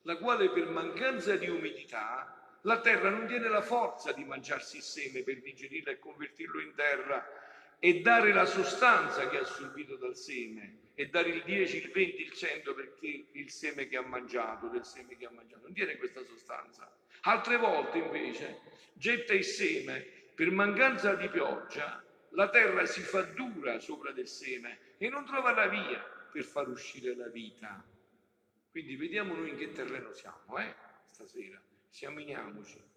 la 0.02 0.18
quale 0.18 0.50
per 0.50 0.70
mancanza 0.70 1.36
di 1.36 1.50
umidità 1.50 2.58
la 2.62 2.80
terra 2.80 3.10
non 3.10 3.28
tiene 3.28 3.48
la 3.48 3.62
forza 3.62 4.12
di 4.12 4.24
mangiarsi 4.24 4.78
il 4.78 4.84
seme 4.84 5.22
per 5.22 5.40
digerirlo 5.40 5.92
e 5.92 6.00
convertirlo 6.00 6.62
in 6.62 6.74
terra 6.74 7.43
e 7.86 8.00
dare 8.00 8.32
la 8.32 8.46
sostanza 8.46 9.28
che 9.28 9.38
ha 9.38 9.42
assorbito 9.42 9.98
dal 9.98 10.16
seme 10.16 10.92
e 10.94 11.08
dare 11.08 11.28
il 11.28 11.44
10, 11.44 11.84
il 11.84 11.92
20, 11.92 12.22
il 12.22 12.32
100 12.32 12.74
perché 12.74 13.26
il 13.34 13.50
seme 13.50 13.90
che 13.90 13.98
ha 13.98 14.02
mangiato, 14.02 14.70
del 14.70 14.86
seme 14.86 15.18
che 15.18 15.26
ha 15.26 15.32
mangiato, 15.32 15.64
non 15.64 15.74
tiene 15.74 15.98
questa 15.98 16.24
sostanza. 16.24 16.90
Altre 17.24 17.58
volte 17.58 17.98
invece 17.98 18.62
getta 18.94 19.34
il 19.34 19.44
seme 19.44 20.00
per 20.34 20.50
mancanza 20.52 21.16
di 21.16 21.28
pioggia, 21.28 22.02
la 22.30 22.50
terra 22.50 22.86
si 22.86 23.02
fa 23.02 23.24
dura 23.24 23.78
sopra 23.80 24.14
del 24.14 24.30
seme 24.30 24.96
e 24.98 25.10
non 25.10 25.26
trova 25.26 25.52
la 25.52 25.68
via 25.68 26.00
per 26.32 26.46
far 26.46 26.70
uscire 26.70 27.14
la 27.18 27.28
vita. 27.28 27.84
Quindi 28.72 28.96
vediamo 28.96 29.36
noi 29.36 29.50
in 29.50 29.58
che 29.58 29.74
terreno 29.74 30.14
siamo, 30.14 30.58
eh, 30.58 30.74
stasera. 31.10 31.62
Esaminiamoci. 31.92 32.93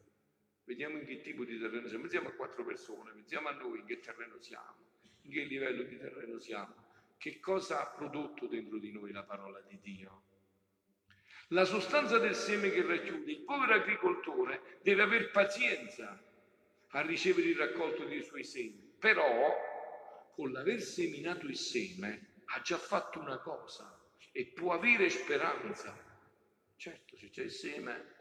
Vediamo 0.66 0.98
in 0.98 1.06
che 1.06 1.20
tipo 1.20 1.44
di 1.44 1.58
terreno 1.58 1.86
siamo. 1.86 2.02
Pensiamo 2.02 2.28
a 2.28 2.32
quattro 2.32 2.64
persone, 2.64 3.12
pensiamo 3.12 3.48
a 3.48 3.52
noi 3.52 3.78
in 3.78 3.86
che 3.86 4.00
terreno 4.00 4.36
siamo, 4.40 4.76
in 5.22 5.32
che 5.32 5.42
livello 5.44 5.84
di 5.84 5.96
terreno 5.96 6.38
siamo 6.38 6.84
che 7.18 7.40
cosa 7.40 7.80
ha 7.80 7.94
prodotto 7.94 8.46
dentro 8.46 8.78
di 8.78 8.92
noi 8.92 9.12
la 9.12 9.22
parola 9.22 9.60
di 9.60 9.78
Dio. 9.80 10.22
La 11.48 11.64
sostanza 11.64 12.18
del 12.18 12.34
seme 12.34 12.70
che 12.70 12.82
racchiude 12.82 13.30
il 13.30 13.44
povero 13.44 13.74
agricoltore 13.74 14.80
deve 14.82 15.02
aver 15.02 15.30
pazienza 15.30 16.20
a 16.88 17.00
ricevere 17.02 17.48
il 17.48 17.56
raccolto 17.56 18.04
dei 18.04 18.22
suoi 18.22 18.44
semi, 18.44 18.94
però 18.98 19.54
con 20.34 20.50
l'aver 20.50 20.80
seminato 20.82 21.46
il 21.46 21.56
seme 21.56 22.42
ha 22.46 22.60
già 22.60 22.76
fatto 22.76 23.20
una 23.20 23.38
cosa 23.38 23.98
e 24.32 24.46
può 24.46 24.72
avere 24.72 25.08
speranza. 25.08 25.96
Certo, 26.76 27.16
se 27.16 27.30
c'è 27.30 27.42
il 27.42 27.50
seme, 27.50 28.15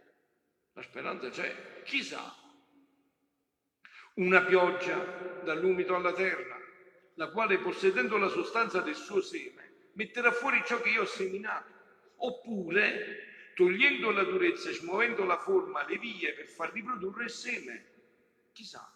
la 0.75 0.81
speranza 0.81 1.29
c'è, 1.29 1.83
chissà. 1.83 2.35
Una 4.15 4.43
pioggia 4.43 5.41
dall'umido 5.43 5.95
alla 5.95 6.13
terra, 6.13 6.57
la 7.15 7.29
quale 7.29 7.59
possedendo 7.59 8.17
la 8.17 8.27
sostanza 8.27 8.81
del 8.81 8.95
suo 8.95 9.21
seme 9.21 9.91
metterà 9.93 10.31
fuori 10.31 10.61
ciò 10.65 10.81
che 10.81 10.89
io 10.89 11.03
ho 11.03 11.05
seminato, 11.05 11.71
oppure 12.17 13.51
togliendo 13.55 14.11
la 14.11 14.23
durezza 14.23 14.69
e 14.69 14.73
smuovendo 14.73 15.23
la 15.23 15.37
forma, 15.37 15.85
le 15.87 15.97
vie 15.97 16.33
per 16.33 16.47
far 16.47 16.73
riprodurre 16.73 17.23
il 17.25 17.29
seme. 17.29 17.85
Chissà, 18.51 18.93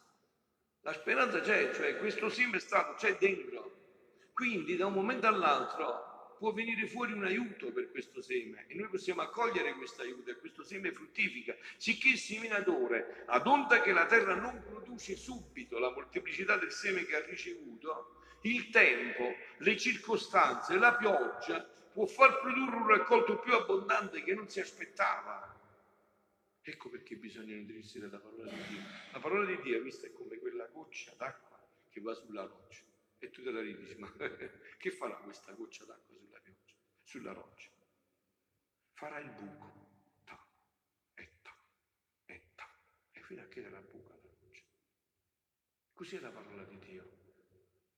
la 0.81 0.91
speranza 0.91 1.39
c'è, 1.39 1.73
cioè 1.73 1.97
questo 1.97 2.29
seme 2.29 2.57
è 2.57 2.59
stato, 2.59 2.93
c'è 2.95 3.17
dentro. 3.17 3.77
Quindi 4.33 4.75
da 4.75 4.85
un 4.85 4.93
momento 4.93 5.27
all'altro 5.27 6.08
può 6.39 6.53
venire 6.53 6.87
fuori 6.87 7.11
un 7.11 7.25
aiuto 7.25 7.71
per 7.73 7.91
questo 7.91 8.21
seme 8.21 8.63
e 8.67 8.75
noi 8.75 8.87
possiamo 8.87 9.21
accogliere 9.21 9.73
questo 9.73 10.01
aiuto 10.01 10.31
e 10.31 10.37
questo 10.37 10.63
seme 10.63 10.93
fruttifica, 10.93 11.53
sicché 11.75 12.07
il 12.07 12.17
seminatore, 12.17 13.25
ad 13.27 13.45
onta 13.45 13.81
che 13.81 13.91
la 13.91 14.05
terra 14.05 14.35
non 14.35 14.63
produce 14.63 15.17
subito 15.17 15.77
la 15.77 15.91
molteplicità 15.91 16.55
del 16.55 16.71
seme 16.71 17.03
che 17.03 17.17
ha 17.17 17.25
ricevuto, 17.25 18.15
il 18.43 18.69
tempo, 18.69 19.35
le 19.57 19.77
circostanze, 19.77 20.77
la 20.77 20.95
pioggia 20.95 21.61
può 21.91 22.05
far 22.05 22.39
produrre 22.39 22.75
un 22.77 22.87
raccolto 22.87 23.37
più 23.39 23.53
abbondante 23.53 24.23
che 24.23 24.33
non 24.33 24.47
si 24.47 24.61
aspettava. 24.61 25.57
Ecco 26.61 26.89
perché 26.89 27.17
bisogna 27.17 27.55
nutrirsi 27.55 27.99
della 27.99 28.19
parola 28.19 28.49
di 28.49 28.61
Dio. 28.69 28.81
La 29.11 29.19
parola 29.19 29.45
di 29.45 29.59
Dio, 29.61 29.81
vista, 29.81 30.07
è 30.07 30.13
come 30.13 30.37
quella 30.37 30.67
goccia 30.67 31.13
d'acqua 31.17 31.59
che 31.89 31.99
va 31.99 32.13
sulla 32.13 32.43
roccia. 32.43 32.83
E 33.17 33.29
tu 33.31 33.43
te 33.43 33.51
la 33.51 33.59
ridi, 33.59 33.93
ma 33.95 34.09
che 34.77 34.91
farà 34.91 35.15
questa 35.15 35.51
goccia 35.51 35.83
d'acqua 35.83 36.09
sulla 37.09 37.33
roccia? 37.33 37.71
Farà 38.93 39.17
il 39.17 39.31
buco, 39.31 39.71
ta, 40.25 40.47
e 41.15 41.39
ta, 41.41 41.55
e 42.25 42.51
ta, 42.53 42.69
e 43.13 43.23
fino 43.23 43.41
a 43.41 43.47
che 43.47 43.67
la 43.67 43.81
buca 43.81 44.13
la 44.13 44.21
roccia. 44.21 44.63
Così 45.91 46.17
è 46.17 46.19
la 46.19 46.29
parola 46.29 46.63
di 46.65 46.77
Dio. 46.77 47.17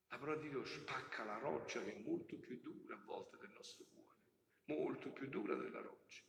La 0.07 0.17
parola 0.17 0.39
di 0.39 0.47
Dio 0.47 0.63
spacca 0.63 1.25
la 1.25 1.37
roccia 1.39 1.83
che 1.83 1.93
è 1.93 1.99
molto 1.99 2.37
più 2.37 2.61
dura 2.61 2.95
a 2.95 3.03
volte 3.03 3.37
del 3.37 3.49
nostro 3.49 3.83
cuore, 3.91 4.17
molto 4.65 5.11
più 5.11 5.27
dura 5.27 5.55
della 5.55 5.81
roccia. 5.81 6.23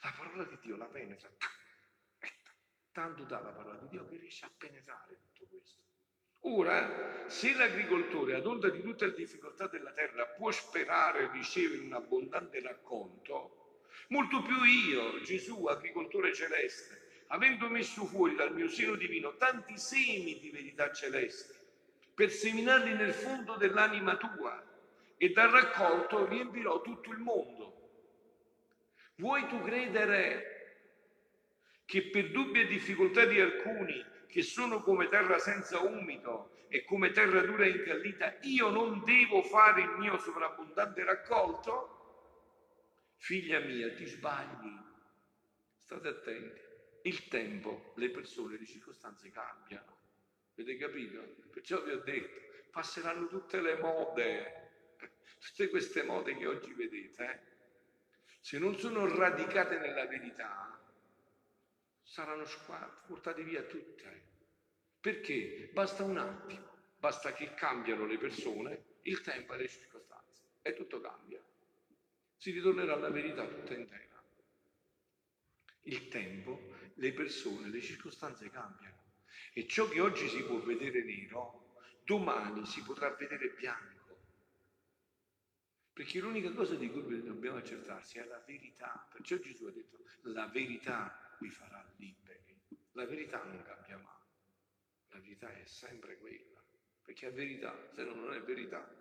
La 0.00 0.14
parola 0.16 0.44
di 0.44 0.58
Dio 0.62 0.76
la 0.76 0.88
penetra, 0.88 1.28
ta, 1.36 1.48
e 2.18 2.32
ta, 2.42 2.52
tanto 2.92 3.24
dà 3.24 3.40
la 3.40 3.52
parola 3.52 3.78
di 3.78 3.88
Dio 3.88 4.06
che 4.06 4.16
riesce 4.16 4.46
a 4.46 4.50
penetrare 4.56 5.18
tutto 5.20 5.46
questo. 5.48 5.82
Ora, 6.44 7.22
se 7.28 7.54
l'agricoltore, 7.54 8.34
ad 8.34 8.46
onda 8.46 8.68
di 8.68 8.82
tutte 8.82 9.06
le 9.06 9.14
difficoltà 9.14 9.68
della 9.68 9.92
terra, 9.92 10.26
può 10.26 10.50
sperare 10.50 11.30
ricevere 11.30 11.82
un 11.82 11.92
abbondante 11.92 12.60
racconto, 12.60 13.58
molto 14.08 14.42
più 14.42 14.62
io, 14.64 15.20
Gesù, 15.20 15.66
agricoltore 15.66 16.34
celeste, 16.34 17.02
avendo 17.28 17.68
messo 17.68 18.04
fuori 18.06 18.34
dal 18.34 18.52
mio 18.52 18.68
seno 18.68 18.96
divino 18.96 19.36
tanti 19.36 19.78
semi 19.78 20.38
di 20.38 20.50
verità 20.50 20.90
celeste, 20.90 21.60
per 22.12 22.30
seminarli 22.30 22.92
nel 22.94 23.14
fondo 23.14 23.56
dell'anima 23.56 24.16
tua 24.16 24.60
e 25.16 25.30
dal 25.30 25.50
raccolto 25.50 26.26
riempirò 26.26 26.80
tutto 26.80 27.10
il 27.12 27.18
mondo. 27.18 27.76
Vuoi 29.14 29.46
tu 29.46 29.60
credere 29.62 30.50
che 31.86 32.10
per 32.10 32.30
dubbi 32.32 32.60
e 32.60 32.66
difficoltà 32.66 33.24
di 33.24 33.40
alcuni, 33.40 34.11
che 34.32 34.42
sono 34.42 34.80
come 34.80 35.08
terra 35.08 35.38
senza 35.38 35.80
umito 35.80 36.64
e 36.68 36.84
come 36.84 37.10
terra 37.10 37.42
dura 37.42 37.66
e 37.66 37.68
incallita, 37.68 38.38
io 38.40 38.70
non 38.70 39.04
devo 39.04 39.42
fare 39.42 39.82
il 39.82 39.90
mio 39.98 40.16
sovrabbondante 40.16 41.04
raccolto? 41.04 41.98
Figlia 43.18 43.60
mia, 43.60 43.92
ti 43.92 44.06
sbagli. 44.06 44.74
State 45.76 46.08
attenti. 46.08 46.60
Il 47.02 47.28
tempo, 47.28 47.92
le 47.96 48.08
persone, 48.08 48.56
le 48.56 48.64
circostanze 48.64 49.30
cambiano. 49.30 49.98
Avete 50.54 50.78
capito? 50.78 51.20
Perciò 51.50 51.82
vi 51.82 51.90
ho 51.90 52.00
detto, 52.00 52.40
passeranno 52.70 53.26
tutte 53.26 53.60
le 53.60 53.76
mode, 53.76 54.96
tutte 55.40 55.68
queste 55.68 56.04
mode 56.04 56.38
che 56.38 56.46
oggi 56.46 56.72
vedete, 56.72 57.24
eh? 57.24 57.40
se 58.40 58.58
non 58.58 58.78
sono 58.78 59.06
radicate 59.14 59.78
nella 59.78 60.06
verità, 60.06 60.81
saranno 62.12 62.44
portate 63.06 63.42
via 63.42 63.62
tutte. 63.62 64.30
Perché? 65.00 65.70
Basta 65.72 66.04
un 66.04 66.18
attimo, 66.18 66.92
basta 66.98 67.32
che 67.32 67.54
cambiano 67.54 68.04
le 68.04 68.18
persone, 68.18 68.98
il 69.04 69.22
tempo 69.22 69.54
e 69.54 69.56
le 69.56 69.68
circostanze 69.68 70.42
e 70.60 70.74
tutto 70.74 71.00
cambia. 71.00 71.42
Si 72.36 72.50
ritornerà 72.50 72.92
alla 72.92 73.08
verità 73.08 73.46
tutta 73.46 73.72
intera. 73.72 74.22
Il 75.84 76.08
tempo, 76.08 76.74
le 76.96 77.12
persone, 77.14 77.70
le 77.70 77.80
circostanze 77.80 78.50
cambiano. 78.50 79.00
E 79.54 79.66
ciò 79.66 79.88
che 79.88 80.00
oggi 80.00 80.28
si 80.28 80.42
può 80.44 80.58
vedere 80.60 81.02
nero, 81.02 81.76
domani 82.04 82.66
si 82.66 82.82
potrà 82.82 83.08
vedere 83.14 83.54
bianco. 83.58 84.20
Perché 85.94 86.20
l'unica 86.20 86.52
cosa 86.52 86.74
di 86.74 86.90
cui 86.90 87.22
dobbiamo 87.22 87.56
accertarsi 87.56 88.18
è 88.18 88.24
la 88.24 88.42
verità. 88.46 89.08
Perciò 89.10 89.36
Gesù 89.38 89.64
ha 89.64 89.70
detto, 89.70 89.98
la 90.24 90.46
verità 90.46 91.21
vi 91.42 91.50
farà 91.50 91.84
liberi. 91.96 92.58
La 92.92 93.04
verità 93.04 93.42
non 93.42 93.62
cambia 93.62 93.98
mai. 93.98 94.20
La 95.08 95.18
verità 95.18 95.52
è 95.52 95.64
sempre 95.66 96.16
quella, 96.18 96.62
perché 97.02 97.26
è 97.26 97.32
verità, 97.32 97.90
se 97.92 98.04
no 98.04 98.14
non 98.14 98.32
è 98.32 98.40
verità. 98.40 99.00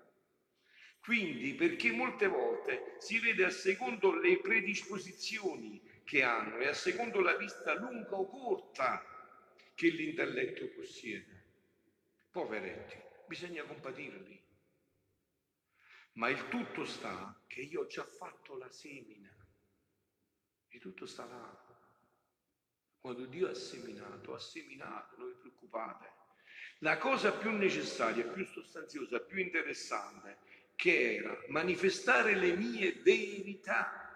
Quindi, 0.99 1.53
perché 1.55 1.91
molte 1.91 2.27
volte 2.27 2.95
si 2.99 3.19
vede 3.19 3.45
a 3.45 3.49
secondo 3.49 4.13
le 4.19 4.39
predisposizioni 4.39 5.81
che 6.03 6.23
hanno 6.23 6.57
e 6.57 6.67
a 6.67 6.73
secondo 6.73 7.21
la 7.21 7.35
vista 7.37 7.73
lunga 7.75 8.15
o 8.15 8.27
corta 8.27 9.03
che 9.73 9.87
l'intelletto 9.87 10.67
possiede. 10.75 11.45
Poveretti, 12.29 12.97
bisogna 13.27 13.63
compatirli. 13.63 14.39
Ma 16.13 16.29
il 16.29 16.49
tutto 16.49 16.85
sta 16.85 17.41
che 17.47 17.61
io 17.61 17.81
ho 17.81 17.87
già 17.87 18.03
fatto 18.03 18.57
la 18.57 18.69
semina. 18.69 19.33
Il 20.69 20.79
tutto 20.79 21.05
sta 21.05 21.25
là. 21.25 21.70
Quando 23.01 23.25
Dio 23.25 23.49
ha 23.49 23.55
seminato, 23.55 24.35
ha 24.35 24.39
seminato, 24.39 25.15
non 25.17 25.27
vi 25.27 25.33
preoccupate. 25.33 26.19
La 26.79 26.99
cosa 26.99 27.31
più 27.31 27.49
necessaria, 27.49 28.23
più 28.25 28.45
sostanziosa, 28.45 29.19
più 29.19 29.39
interessante, 29.39 30.37
che 30.75 31.15
era 31.15 31.35
manifestare 31.47 32.35
le 32.35 32.55
mie 32.55 32.93
verità. 33.03 34.07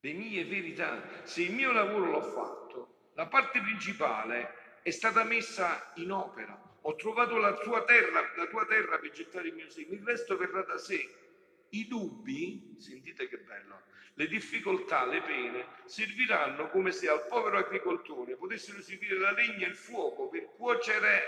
Le 0.00 0.12
mie 0.12 0.44
verità. 0.44 1.24
Se 1.24 1.42
il 1.42 1.52
mio 1.52 1.72
lavoro 1.72 2.10
l'ho 2.10 2.22
fatto, 2.22 3.10
la 3.14 3.26
parte 3.26 3.60
principale 3.60 4.80
è 4.82 4.90
stata 4.90 5.24
messa 5.24 5.92
in 5.96 6.12
opera. 6.12 6.56
Ho 6.82 6.94
trovato 6.94 7.36
la 7.36 7.54
tua 7.54 7.82
terra, 7.84 8.32
la 8.36 8.46
tua 8.46 8.64
terra 8.64 8.98
per 8.98 9.10
gettare 9.10 9.48
il 9.48 9.54
mio 9.54 9.68
seme, 9.68 9.96
il 9.96 10.04
resto 10.04 10.36
verrà 10.36 10.62
da 10.62 10.78
sé. 10.78 11.27
I 11.70 11.86
dubbi, 11.86 12.76
sentite 12.78 13.28
che 13.28 13.38
bello, 13.38 13.82
le 14.14 14.26
difficoltà, 14.26 15.04
le 15.06 15.20
pene, 15.20 15.66
serviranno 15.84 16.70
come 16.70 16.92
se 16.92 17.08
al 17.08 17.26
povero 17.26 17.58
agricoltore 17.58 18.36
potessero 18.36 18.82
servire 18.82 19.18
la 19.18 19.32
legna 19.32 19.66
e 19.66 19.70
il 19.70 19.76
fuoco 19.76 20.28
per 20.28 20.48
cuocere 20.56 21.22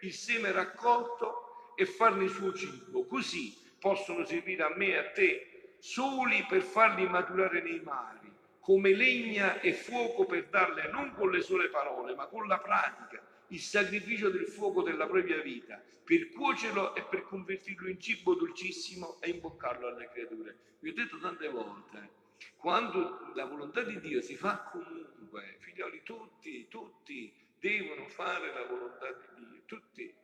il 0.00 0.12
seme 0.12 0.50
raccolto 0.50 1.74
e 1.76 1.86
farne 1.86 2.24
il 2.24 2.30
suo 2.30 2.52
cibo. 2.52 3.06
Così 3.06 3.56
possono 3.78 4.24
servire 4.24 4.62
a 4.62 4.74
me 4.74 4.86
e 4.86 4.96
a 4.96 5.10
te 5.10 5.76
soli 5.78 6.44
per 6.48 6.62
farli 6.62 7.06
maturare 7.06 7.60
nei 7.60 7.80
mari, 7.80 8.32
come 8.60 8.94
legna 8.94 9.60
e 9.60 9.72
fuoco 9.72 10.24
per 10.24 10.48
darle 10.48 10.90
non 10.90 11.12
con 11.14 11.30
le 11.30 11.42
sole 11.42 11.68
parole, 11.68 12.14
ma 12.14 12.26
con 12.26 12.46
la 12.46 12.58
pratica 12.58 13.22
il 13.52 13.60
sacrificio 13.60 14.30
del 14.30 14.46
fuoco 14.46 14.82
della 14.82 15.06
propria 15.06 15.40
vita, 15.42 15.82
per 16.04 16.30
cuocerlo 16.30 16.94
e 16.94 17.04
per 17.04 17.22
convertirlo 17.24 17.88
in 17.88 18.00
cibo 18.00 18.34
dolcissimo 18.34 19.20
e 19.20 19.30
imboccarlo 19.30 19.88
alle 19.88 20.08
creature. 20.08 20.56
Vi 20.80 20.88
ho 20.88 20.94
detto 20.94 21.18
tante 21.18 21.48
volte, 21.48 22.20
quando 22.56 23.30
la 23.34 23.44
volontà 23.44 23.82
di 23.82 24.00
Dio 24.00 24.22
si 24.22 24.36
fa 24.36 24.70
comunque, 24.72 25.58
figlioli, 25.60 26.02
tutti, 26.02 26.66
tutti 26.68 27.32
devono 27.60 28.08
fare 28.08 28.52
la 28.54 28.64
volontà 28.64 29.12
di 29.12 29.44
Dio, 29.44 29.62
tutti. 29.66 30.14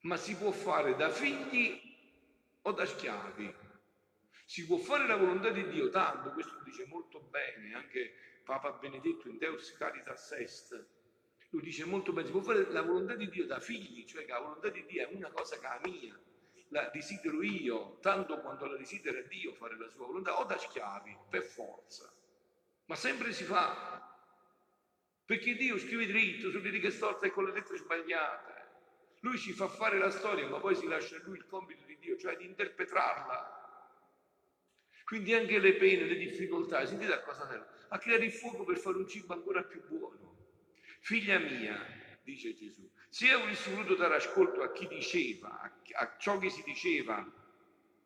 Ma 0.00 0.16
si 0.16 0.36
può 0.36 0.50
fare 0.50 0.96
da 0.96 1.10
figli 1.10 1.80
o 2.62 2.72
da 2.72 2.86
schiavi. 2.86 3.54
Si 4.46 4.64
può 4.64 4.78
fare 4.78 5.06
la 5.06 5.16
volontà 5.16 5.50
di 5.50 5.68
Dio 5.68 5.90
tanto, 5.90 6.30
questo 6.30 6.54
lo 6.54 6.62
dice 6.62 6.86
molto 6.86 7.20
bene 7.20 7.74
anche 7.74 8.14
Papa 8.42 8.70
Benedetto 8.72 9.28
in 9.28 9.36
Deus 9.36 9.76
Caritas 9.76 10.32
Est, 10.32 10.96
lui 11.50 11.62
dice 11.62 11.84
molto 11.84 12.12
bene, 12.12 12.26
si 12.26 12.32
può 12.32 12.42
fare 12.42 12.70
la 12.70 12.82
volontà 12.82 13.14
di 13.14 13.28
Dio 13.28 13.46
da 13.46 13.58
figli, 13.58 14.04
cioè 14.04 14.24
che 14.24 14.32
la 14.32 14.40
volontà 14.40 14.68
di 14.68 14.84
Dio 14.86 15.08
è 15.08 15.14
una 15.14 15.30
cosa 15.30 15.58
che 15.58 15.66
è 15.66 15.88
mia, 15.88 16.18
la 16.68 16.90
desidero 16.92 17.42
io, 17.42 17.98
tanto 18.00 18.38
quanto 18.40 18.66
la 18.66 18.76
desidera 18.76 19.20
Dio 19.22 19.54
fare 19.54 19.76
la 19.78 19.88
sua 19.88 20.06
volontà, 20.06 20.38
o 20.38 20.44
da 20.44 20.58
schiavi, 20.58 21.16
per 21.30 21.42
forza. 21.42 22.12
Ma 22.86 22.94
sempre 22.94 23.32
si 23.32 23.44
fa. 23.44 24.04
Perché 25.24 25.54
Dio 25.54 25.78
scrive 25.78 26.06
dritto 26.06 26.50
sulle 26.50 26.70
righe 26.70 26.90
storte 26.90 27.26
e 27.26 27.30
con 27.30 27.44
le 27.44 27.52
lettere 27.52 27.78
sbagliate. 27.78 28.56
Lui 29.20 29.38
ci 29.38 29.52
fa 29.52 29.68
fare 29.68 29.98
la 29.98 30.10
storia, 30.10 30.46
ma 30.48 30.58
poi 30.58 30.74
si 30.74 30.86
lascia 30.86 31.16
a 31.16 31.20
lui 31.20 31.38
il 31.38 31.46
compito 31.46 31.84
di 31.84 31.98
Dio, 31.98 32.16
cioè 32.18 32.36
di 32.36 32.44
interpretarla. 32.44 33.56
Quindi 35.04 35.32
anche 35.32 35.58
le 35.58 35.74
pene, 35.74 36.04
le 36.04 36.16
difficoltà, 36.16 36.84
sentite 36.84 37.12
a 37.12 37.22
cosa 37.22 37.46
serve? 37.46 37.66
A 37.88 37.98
creare 37.98 38.26
il 38.26 38.32
fuoco 38.32 38.64
per 38.64 38.78
fare 38.78 38.98
un 38.98 39.08
cibo 39.08 39.32
ancora 39.32 39.62
più 39.62 39.82
buono. 39.86 40.27
Figlia 41.00 41.38
mia, 41.38 41.76
dice 42.22 42.54
Gesù, 42.54 42.88
se 43.08 43.30
avessi 43.30 43.70
voluto 43.70 43.94
dare 43.94 44.16
ascolto 44.16 44.62
a 44.62 44.72
chi 44.72 44.86
diceva, 44.86 45.70
a 45.94 46.16
ciò 46.18 46.38
che 46.38 46.50
si 46.50 46.62
diceva 46.64 47.26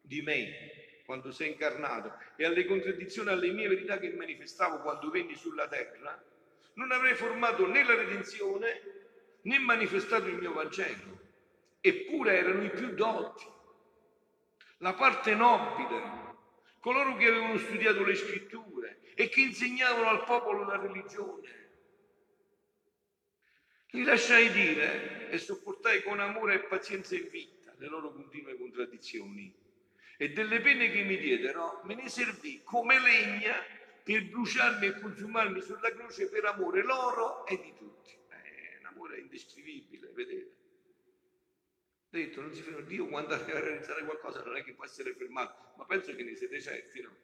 di 0.01 0.23
me 0.23 1.01
quando 1.05 1.33
sei 1.33 1.51
incarnato 1.51 2.17
e 2.37 2.45
alle 2.45 2.65
contraddizioni, 2.65 3.31
alle 3.31 3.51
mie 3.51 3.69
verità 3.69 3.99
che 3.99 4.13
manifestavo 4.13 4.81
quando 4.81 5.11
venni 5.11 5.35
sulla 5.35 5.67
terra, 5.67 6.23
non 6.75 6.93
avrei 6.93 7.15
formato 7.15 7.67
né 7.67 7.83
la 7.83 7.95
redenzione 7.95 8.81
né 9.43 9.59
manifestato 9.59 10.29
il 10.29 10.37
mio 10.37 10.53
Vangelo. 10.53 11.21
Eppure 11.81 12.39
erano 12.39 12.63
i 12.63 12.71
più 12.71 12.95
dotti, 12.95 13.45
la 14.79 14.95
parte 14.95 15.35
nobile, 15.35 16.21
coloro 16.79 17.17
che 17.17 17.27
avevano 17.27 17.59
studiato 17.59 18.05
le 18.05 18.15
scritture 18.15 19.01
e 19.15 19.29
che 19.29 19.41
insegnavano 19.41 20.09
al 20.09 20.25
popolo 20.25 20.65
la 20.65 20.77
religione 20.77 21.62
li 23.93 24.05
lasciai 24.05 24.51
dire 24.53 25.31
e 25.31 25.39
sopportai 25.39 26.03
con 26.03 26.21
amore 26.21 26.55
e 26.55 26.61
pazienza 26.61 27.15
in 27.15 27.29
vita 27.29 27.75
le 27.79 27.89
loro 27.89 28.13
continue 28.13 28.57
contraddizioni. 28.57 29.53
E 30.17 30.31
delle 30.31 30.61
pene 30.61 30.91
che 30.91 31.03
mi 31.03 31.17
diedero 31.19 31.81
me 31.85 31.95
ne 31.95 32.09
servì 32.09 32.63
come 32.63 32.99
legna 33.01 33.55
per 34.03 34.29
bruciarmi 34.29 34.87
e 34.87 35.01
consumarmi 35.01 35.61
sulla 35.61 35.93
croce 35.93 36.29
per 36.29 36.45
amore 36.45 36.83
loro 36.83 37.47
e 37.47 37.61
di 37.61 37.75
tutti. 37.77 38.17
È 38.29 38.79
un 38.81 38.87
amore 38.87 39.19
indescrivibile, 39.19 40.11
vedete? 40.15 40.61
Ho 42.15 42.17
detto, 42.17 42.41
non 42.41 42.55
si 42.55 42.63
ferma. 42.63 42.81
Dio 42.81 43.07
quando 43.09 43.35
arriva 43.35 43.59
a 43.59 43.63
realizzare 43.63 44.05
qualcosa 44.05 44.43
non 44.45 44.57
è 44.57 44.63
che 44.63 44.75
può 44.75 44.85
essere 44.85 45.15
fermato, 45.15 45.75
ma 45.77 45.85
penso 45.87 46.15
che 46.15 46.23
ne 46.23 46.35
siete 46.35 46.61
certi, 46.61 47.01
no? 47.01 47.17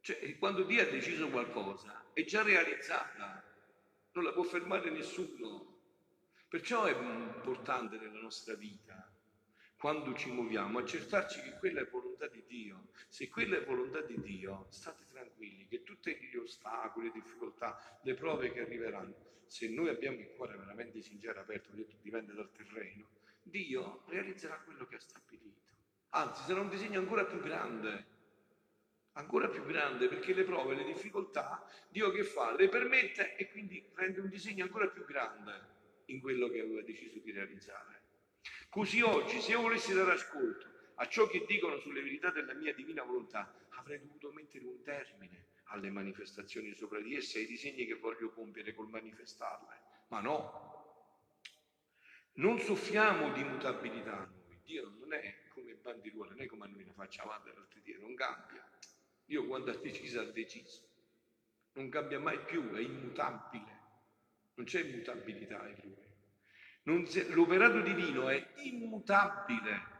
Cioè, 0.00 0.38
quando 0.38 0.62
Dio 0.62 0.82
ha 0.82 0.86
deciso 0.86 1.28
qualcosa, 1.28 2.10
è 2.12 2.24
già 2.24 2.42
realizzata, 2.42 3.42
non 4.12 4.24
la 4.24 4.32
può 4.32 4.42
fermare 4.42 4.90
nessuno. 4.90 5.69
Perciò 6.50 6.82
è 6.82 6.90
importante 6.90 7.96
nella 7.96 8.18
nostra 8.18 8.54
vita, 8.54 9.08
quando 9.78 10.12
ci 10.14 10.32
muoviamo, 10.32 10.80
accertarci 10.80 11.40
che 11.42 11.52
quella 11.52 11.80
è 11.80 11.88
volontà 11.88 12.26
di 12.26 12.42
Dio. 12.44 12.88
Se 13.06 13.28
quella 13.28 13.56
è 13.56 13.64
volontà 13.64 14.00
di 14.00 14.20
Dio, 14.20 14.66
state 14.68 15.04
tranquilli 15.12 15.68
che 15.68 15.84
tutti 15.84 16.12
gli 16.12 16.34
ostacoli, 16.34 17.06
le 17.06 17.12
difficoltà, 17.12 18.00
le 18.02 18.14
prove 18.14 18.50
che 18.50 18.62
arriveranno, 18.62 19.14
se 19.46 19.68
noi 19.68 19.90
abbiamo 19.90 20.18
il 20.18 20.32
cuore 20.34 20.56
veramente 20.56 21.00
sincero, 21.02 21.38
aperto, 21.38 21.70
detto, 21.70 21.94
dipende 22.02 22.32
dal 22.32 22.50
terreno, 22.50 23.06
Dio 23.44 24.02
realizzerà 24.08 24.58
quello 24.58 24.88
che 24.88 24.96
ha 24.96 25.00
stabilito. 25.00 25.70
Anzi, 26.08 26.42
sarà 26.46 26.62
un 26.62 26.68
disegno 26.68 26.98
ancora 26.98 27.26
più 27.26 27.38
grande, 27.38 28.06
ancora 29.12 29.46
più 29.46 29.64
grande, 29.66 30.08
perché 30.08 30.34
le 30.34 30.42
prove, 30.42 30.74
le 30.74 30.82
difficoltà, 30.82 31.64
Dio 31.88 32.10
che 32.10 32.24
fa? 32.24 32.56
Le 32.56 32.68
permette 32.68 33.36
e 33.36 33.48
quindi 33.48 33.88
rende 33.94 34.18
un 34.18 34.28
disegno 34.28 34.64
ancora 34.64 34.88
più 34.88 35.04
grande 35.04 35.78
in 36.10 36.20
quello 36.20 36.48
che 36.48 36.60
aveva 36.60 36.82
deciso 36.82 37.18
di 37.18 37.32
realizzare. 37.32 38.02
Così 38.68 39.00
oggi, 39.00 39.40
se 39.40 39.52
io 39.52 39.62
volessi 39.62 39.92
dare 39.92 40.12
ascolto 40.12 40.66
a 40.96 41.08
ciò 41.08 41.26
che 41.26 41.44
dicono 41.46 41.78
sulle 41.78 42.02
verità 42.02 42.30
della 42.30 42.54
mia 42.54 42.74
divina 42.74 43.02
volontà, 43.02 43.52
avrei 43.70 44.00
dovuto 44.00 44.30
mettere 44.32 44.64
un 44.64 44.82
termine 44.82 45.46
alle 45.64 45.90
manifestazioni 45.90 46.74
sopra 46.74 47.00
di 47.00 47.16
esse, 47.16 47.38
ai 47.38 47.46
disegni 47.46 47.86
che 47.86 47.94
voglio 47.94 48.30
compiere 48.30 48.74
col 48.74 48.88
manifestarle. 48.88 49.80
Ma 50.08 50.20
no, 50.20 50.80
non 52.34 52.58
soffriamo 52.58 53.32
di 53.32 53.42
mutabilità 53.44 54.16
noi. 54.18 54.60
Dio 54.64 54.92
non 54.98 55.12
è 55.12 55.34
come 55.48 55.74
bandiruola, 55.74 56.30
non 56.30 56.40
è 56.42 56.46
come 56.46 56.64
a 56.64 56.68
noi 56.68 56.84
la 56.84 56.92
faccia 56.92 57.22
avanti 57.22 57.50
l'altro 57.54 57.80
dia, 57.82 57.98
non 57.98 58.14
cambia. 58.14 58.64
Dio 59.24 59.46
quando 59.46 59.70
ha 59.70 59.76
deciso 59.76 60.20
ha 60.20 60.24
deciso. 60.24 60.88
Non 61.72 61.88
cambia 61.88 62.18
mai 62.18 62.38
più, 62.44 62.72
è 62.72 62.80
immutabile. 62.80 63.79
Non 64.60 64.68
c'è 64.68 64.82
immutabilità 64.82 65.66
in 65.68 65.94
lui. 66.84 67.06
Si, 67.06 67.32
l'operato 67.32 67.80
divino 67.80 68.28
è 68.28 68.46
immutabile. 68.56 69.98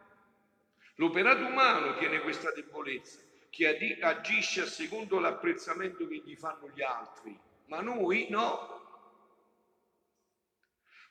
L'operato 0.97 1.47
umano 1.47 1.97
tiene 1.97 2.21
questa 2.21 2.53
debolezza, 2.53 3.21
che 3.49 3.99
agisce 4.01 4.61
a 4.61 4.67
secondo 4.67 5.19
l'apprezzamento 5.19 6.07
che 6.07 6.17
gli 6.17 6.37
fanno 6.37 6.69
gli 6.75 6.83
altri, 6.83 7.35
ma 7.69 7.81
noi 7.81 8.27
no. 8.29 8.79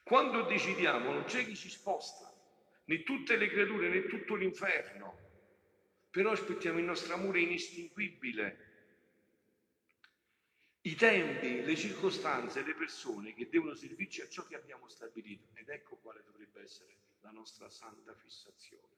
Quando 0.04 0.42
decidiamo 0.42 1.10
non 1.12 1.24
c'è 1.24 1.44
chi 1.44 1.56
ci 1.56 1.70
sposta, 1.70 2.32
né 2.84 3.02
tutte 3.02 3.34
le 3.34 3.48
creature 3.48 3.88
né 3.88 4.06
tutto 4.06 4.36
l'inferno, 4.36 5.18
però 6.08 6.30
aspettiamo 6.30 6.78
il 6.78 6.84
nostro 6.84 7.14
amore 7.14 7.40
inestinguibile 7.40 8.69
i 10.82 10.94
tempi, 10.94 11.62
le 11.62 11.76
circostanze, 11.76 12.62
le 12.62 12.74
persone 12.74 13.34
che 13.34 13.50
devono 13.50 13.74
servirci 13.74 14.22
a 14.22 14.28
ciò 14.28 14.46
che 14.46 14.54
abbiamo 14.54 14.88
stabilito. 14.88 15.48
Ed 15.54 15.68
ecco 15.68 15.96
quale 15.96 16.22
dovrebbe 16.24 16.62
essere 16.62 16.96
la 17.20 17.30
nostra 17.30 17.68
santa 17.68 18.14
fissazione. 18.14 18.96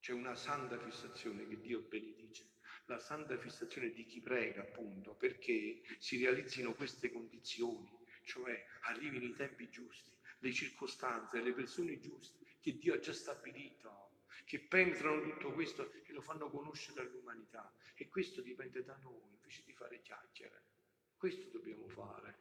C'è 0.00 0.12
una 0.12 0.34
santa 0.34 0.78
fissazione 0.78 1.48
che 1.48 1.60
Dio 1.60 1.80
benedice, 1.80 2.50
la 2.86 2.98
santa 2.98 3.38
fissazione 3.38 3.90
di 3.92 4.04
chi 4.04 4.20
prega 4.20 4.60
appunto 4.60 5.14
perché 5.14 5.80
si 5.98 6.18
realizzino 6.18 6.74
queste 6.74 7.10
condizioni, 7.10 7.88
cioè 8.24 8.66
arrivino 8.82 9.24
i 9.24 9.34
tempi 9.34 9.70
giusti, 9.70 10.10
le 10.40 10.52
circostanze, 10.52 11.40
le 11.40 11.52
persone 11.52 12.00
giuste 12.00 12.44
che 12.60 12.76
Dio 12.76 12.94
ha 12.94 12.98
già 12.98 13.14
stabilito, 13.14 14.10
che 14.44 14.60
penetrano 14.60 15.22
tutto 15.22 15.52
questo 15.52 15.90
e 15.90 16.12
lo 16.12 16.20
fanno 16.20 16.50
conoscere 16.50 17.00
all'umanità. 17.00 17.74
E 17.94 18.08
questo 18.08 18.42
dipende 18.42 18.84
da 18.84 18.96
noi, 18.96 19.30
invece 19.30 19.62
di 19.64 19.72
fare 19.72 20.02
chiacchiere. 20.02 20.71
Questo 21.22 21.56
dobbiamo 21.56 21.86
fare. 21.86 22.34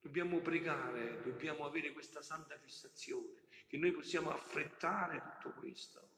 Dobbiamo 0.00 0.40
pregare, 0.40 1.22
dobbiamo 1.22 1.64
avere 1.64 1.92
questa 1.92 2.20
santa 2.20 2.58
fissazione, 2.58 3.44
che 3.68 3.78
noi 3.78 3.90
possiamo 3.92 4.30
affrettare 4.30 5.22
tutto 5.22 5.58
questo, 5.58 6.08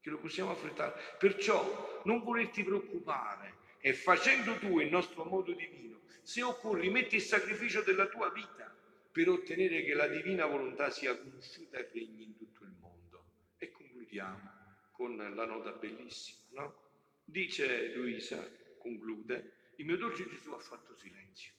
che 0.00 0.08
lo 0.08 0.16
possiamo 0.16 0.52
affrettare. 0.52 0.98
Perciò 1.18 2.00
non 2.06 2.22
volerti 2.22 2.64
preoccupare 2.64 3.52
e 3.80 3.92
facendo 3.92 4.56
tu 4.56 4.80
il 4.80 4.88
nostro 4.88 5.24
modo 5.24 5.52
divino, 5.52 6.00
se 6.22 6.40
occorre 6.40 6.88
metti 6.88 7.16
il 7.16 7.20
sacrificio 7.20 7.82
della 7.82 8.06
tua 8.06 8.30
vita 8.30 8.74
per 9.12 9.28
ottenere 9.28 9.84
che 9.84 9.92
la 9.92 10.08
divina 10.08 10.46
volontà 10.46 10.88
sia 10.88 11.14
conosciuta 11.18 11.76
e 11.76 11.90
regni 11.92 12.22
in 12.22 12.36
tutto 12.38 12.64
il 12.64 12.74
mondo. 12.80 13.26
E 13.58 13.70
concludiamo 13.70 14.52
con 14.92 15.18
la 15.18 15.44
nota 15.44 15.72
bellissima, 15.72 16.62
no? 16.62 16.76
Dice 17.24 17.92
Luisa, 17.94 18.42
conclude, 18.78 19.58
il 19.80 19.86
mio 19.86 19.96
dolce 19.96 20.28
Gesù 20.28 20.50
ha 20.52 20.58
fatto 20.58 20.94
silenzio. 20.94 21.52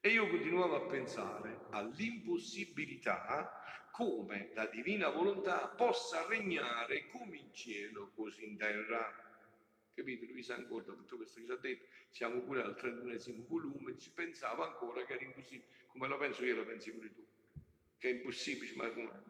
E 0.00 0.08
io 0.08 0.28
continuavo 0.28 0.76
a 0.76 0.86
pensare 0.86 1.66
all'impossibilità 1.70 3.60
come 3.90 4.50
la 4.54 4.66
divina 4.66 5.10
volontà 5.10 5.68
possa 5.68 6.26
regnare 6.26 7.06
come 7.10 7.36
in 7.36 7.52
cielo, 7.52 8.10
così 8.14 8.46
in 8.46 8.56
terra. 8.56 9.22
Capite? 9.92 10.26
Lui 10.26 10.42
sa 10.42 10.54
ancora 10.54 10.84
tutto 10.84 11.16
questo 11.16 11.38
che 11.38 11.46
ci 11.46 11.52
ha 11.52 11.56
detto, 11.56 11.86
siamo 12.10 12.40
pure 12.40 12.62
al 12.62 12.76
31 12.76 13.44
volume, 13.46 13.98
ci 13.98 14.10
pensava 14.10 14.66
ancora 14.66 15.04
che 15.04 15.12
era 15.12 15.24
impossibile, 15.24 15.68
come 15.88 16.08
lo 16.08 16.16
penso 16.16 16.44
io, 16.44 16.56
lo 16.56 16.64
pensi 16.64 16.90
pure 16.92 17.12
tu, 17.12 17.24
che 17.98 18.08
è 18.08 18.12
impossibile, 18.14 18.74
ma, 18.74 18.90
ma, 18.90 19.22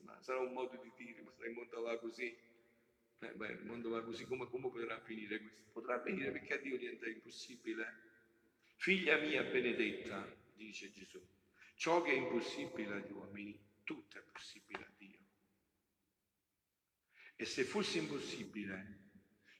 ma 0.00 0.20
sarà 0.20 0.40
un 0.40 0.52
modo 0.52 0.76
di 0.82 0.92
dire, 0.96 1.22
ma 1.22 1.30
mondo 1.54 1.80
va 1.80 1.96
così, 1.98 2.36
eh, 3.22 3.34
beh, 3.34 3.52
il 3.52 3.64
mondo 3.64 3.90
va 3.90 4.02
così, 4.02 4.24
come, 4.24 4.48
come 4.48 4.68
potrà 4.68 5.00
finire 5.00 5.38
questo? 5.38 5.70
Potrà 5.72 5.98
venire 5.98 6.32
perché 6.32 6.54
a 6.54 6.58
Dio 6.58 6.76
niente 6.76 7.06
è 7.06 7.10
impossibile. 7.10 8.10
Figlia 8.76 9.16
mia 9.18 9.42
benedetta, 9.44 10.26
dice 10.54 10.90
Gesù, 10.90 11.24
ciò 11.74 12.02
che 12.02 12.10
è 12.10 12.14
impossibile 12.14 12.94
agli 12.94 13.12
uomini, 13.12 13.58
tutto 13.84 14.18
è 14.18 14.22
possibile 14.22 14.84
a 14.84 14.90
Dio. 14.98 15.18
E 17.36 17.44
se 17.44 17.64
fosse 17.64 17.98
impossibile 17.98 18.98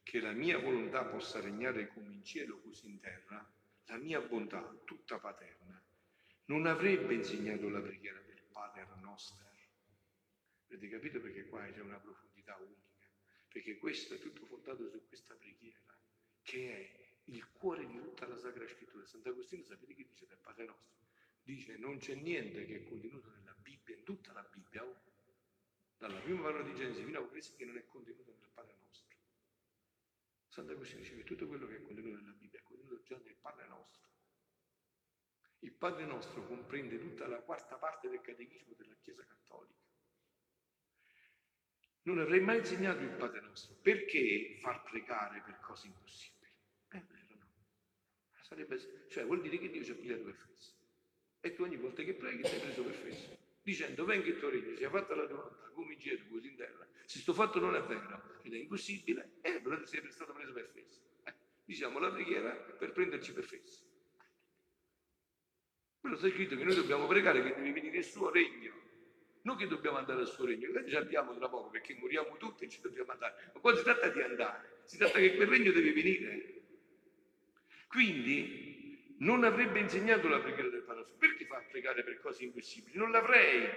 che 0.03 0.21
la 0.21 0.33
mia 0.33 0.59
volontà 0.59 1.05
possa 1.05 1.41
regnare 1.41 1.89
come 1.89 2.13
in 2.13 2.25
cielo 2.25 2.61
così 2.61 2.89
in 2.89 3.01
terra, 3.01 3.49
la 3.87 3.97
mia 3.97 4.21
bontà, 4.21 4.63
tutta 4.85 5.19
paterna, 5.19 5.81
non 6.47 6.67
avrebbe 6.67 7.15
insegnato 7.15 7.69
la 7.69 7.81
preghiera 7.81 8.21
del 8.21 8.43
Padre 8.51 8.87
nostro. 9.01 9.51
Avete 10.67 10.89
capito 10.89 11.21
perché 11.21 11.47
qua 11.47 11.65
c'è 11.71 11.81
una 11.81 11.99
profondità 11.99 12.57
unica? 12.57 12.92
Perché 13.53 13.77
questo 13.77 14.15
è 14.15 14.19
tutto 14.19 14.47
fondato 14.47 14.89
su 14.89 15.07
questa 15.07 15.35
preghiera, 15.35 15.79
che 16.43 16.75
è 16.75 17.11
il 17.25 17.47
cuore 17.53 17.87
di 17.87 17.99
tutta 18.01 18.27
la 18.27 18.37
Sacra 18.37 18.67
Scrittura. 18.67 19.05
Sant'Agostino 19.05 19.63
sapete 19.63 19.95
che 19.95 20.07
dice 20.07 20.27
del 20.27 20.39
Padre 20.39 20.65
nostro? 20.65 20.97
Dice 21.43 21.77
non 21.77 21.99
c'è 21.99 22.15
niente 22.15 22.65
che 22.65 22.77
è 22.77 22.85
contenuto 22.85 23.31
nella 23.31 23.55
Bibbia, 23.61 23.95
in 23.95 24.05
tutta 24.05 24.33
la 24.33 24.43
Bibbia, 24.43 24.83
oh, 24.85 25.03
dalla 25.99 26.19
prima 26.21 26.41
parola 26.41 26.63
di 26.63 26.75
Genesi 26.75 27.05
fino 27.05 27.19
a 27.19 27.21
Apocalisse, 27.21 27.55
che 27.57 27.65
non 27.67 27.77
è 27.77 27.85
contenuto 27.85 28.35
nel 28.41 28.49
Padre 28.55 28.75
nostro. 28.81 29.17
Sant'Agostino 30.49 31.01
dice 31.01 31.17
che 31.17 31.25
tutto 31.25 31.47
quello 31.47 31.67
che 31.67 31.77
è 31.77 31.83
contenuto 31.83 32.17
nella 32.17 32.33
Bibbia 32.33 32.59
è 32.59 32.63
contenuto 32.63 33.03
già 33.03 33.19
nel 33.19 33.37
Padre 33.37 33.67
nostro. 33.69 34.01
Il 35.59 35.73
Padre 35.73 36.07
nostro 36.07 36.47
comprende 36.47 36.99
tutta 36.99 37.27
la 37.27 37.41
quarta 37.43 37.77
parte 37.77 38.09
del 38.09 38.23
catechismo 38.23 38.73
della 38.75 38.97
Chiesa 38.97 39.25
Cattolica 39.27 39.82
non 42.05 42.19
avrei 42.19 42.41
mai 42.41 42.59
insegnato 42.59 43.03
il 43.03 43.11
Padre 43.11 43.41
nostro. 43.41 43.77
Perché 43.81 44.57
far 44.61 44.83
pregare 44.83 45.43
per 45.45 45.61
cose 45.61 45.87
impossibili? 45.87 46.53
È 46.89 47.01
vero, 47.01 47.35
no? 47.39 47.47
Sarebbe, 48.43 49.07
cioè 49.09 49.25
vuol 49.25 49.41
dire 49.41 49.59
che 49.59 49.71
Dio 49.71 49.85
ci 49.85 49.93
ha 49.93 49.95
pigliato 49.95 50.25
per 50.25 50.35
fesso. 50.35 50.73
E 51.41 51.55
tu 51.55 51.63
ogni 51.63 51.77
volta 51.77 52.03
che 52.03 52.15
preghi 52.15 52.45
sei 52.45 52.61
preso 52.61 52.83
per 52.83 52.95
fesso. 52.95 53.39
Dicendo, 53.63 54.05
venga 54.05 54.27
il 54.27 54.39
tuo 54.39 54.51
regno, 54.51 54.75
sia 54.77 54.91
fatta 54.91 55.15
la 55.15 55.27
tua 55.27 55.37
volontà, 55.37 55.71
come 55.71 55.95
in 55.95 56.29
così 56.29 56.49
in 56.49 56.57
terra. 56.57 56.87
Se 57.05 57.19
sto 57.19 57.33
fatto 57.33 57.61
non 57.61 57.75
è 57.77 57.83
vero 57.83 58.41
ed 58.43 58.55
è 58.55 58.57
impossibile, 58.57 59.35
e 59.41 59.51
allora 59.51 59.79
ti 59.79 59.87
sei 59.87 60.11
stato 60.11 60.33
preso 60.33 60.53
per 60.53 60.69
fesso. 60.73 61.01
Eh, 61.25 61.35
diciamo 61.65 61.99
la 62.01 62.11
preghiera 62.11 62.53
per 62.53 62.93
prenderci 62.93 63.33
per 63.33 63.45
fesso. 63.45 63.85
Quello 66.01 66.17
sta 66.17 66.29
scritto 66.29 66.57
che 66.57 66.65
noi 66.65 66.75
dobbiamo 66.75 67.07
pregare 67.07 67.43
che 67.43 67.55
deve 67.55 67.73
venire 67.73 67.99
il 67.99 68.05
suo 68.05 68.31
regno 68.31 68.82
non 69.43 69.57
che 69.57 69.67
dobbiamo 69.67 69.99
andare 69.99 70.21
al 70.21 70.29
suo 70.29 70.47
regno, 70.47 70.71
noi 70.73 70.89
ci 70.89 70.95
andiamo 70.95 71.37
tra 71.37 71.49
poco 71.49 71.71
perché 71.71 71.95
moriamo 71.95 72.37
tutti 72.37 72.65
e 72.65 72.69
ci 72.69 72.81
dobbiamo 72.81 73.13
andare, 73.13 73.51
ma 73.53 73.61
qua 73.61 73.75
si 73.77 73.83
tratta 73.83 74.09
di 74.09 74.21
andare, 74.23 74.83
si 74.85 74.97
tratta 74.97 75.19
che 75.19 75.35
quel 75.35 75.49
regno 75.49 75.73
deve 75.73 75.93
venire. 75.93 76.61
Quindi 77.89 79.17
non 79.19 79.45
avrebbe 79.45 79.81
insegnato 79.81 80.29
la 80.29 80.41
preghiera 80.41 80.69
del 80.69 80.83
Padre 80.83 81.07
perché 81.19 81.45
fa 81.47 81.63
pregare 81.71 82.03
per 82.05 82.21
cose 82.21 82.45
impossibili? 82.45 82.97
Non 82.97 83.11
l'avrei, 83.11 83.69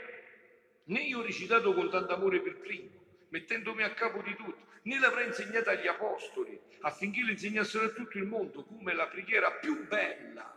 né 0.85 1.01
io 1.01 1.21
recitato 1.21 1.73
con 1.73 1.89
tanto 1.89 2.13
amore 2.13 2.41
per 2.41 2.57
primo, 2.57 2.89
mettendomi 3.29 3.83
a 3.83 3.93
capo 3.93 4.21
di 4.21 4.35
tutto, 4.35 4.65
né 4.83 4.99
l'avrei 4.99 5.27
insegnata 5.27 5.71
agli 5.71 5.87
apostoli 5.87 6.59
affinché 6.81 7.23
le 7.23 7.31
insegnassero 7.31 7.85
a 7.85 7.89
tutto 7.89 8.17
il 8.19 8.25
mondo 8.25 8.63
come 8.63 8.93
la 8.93 9.07
preghiera 9.07 9.51
più 9.53 9.87
bella. 9.87 10.53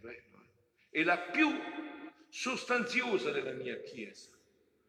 Vero, 0.00 0.44
eh? 0.90 1.04
La 1.04 1.18
più 1.18 1.48
sostanziosa 2.32 3.30
della 3.30 3.52
mia 3.52 3.78
Chiesa. 3.82 4.30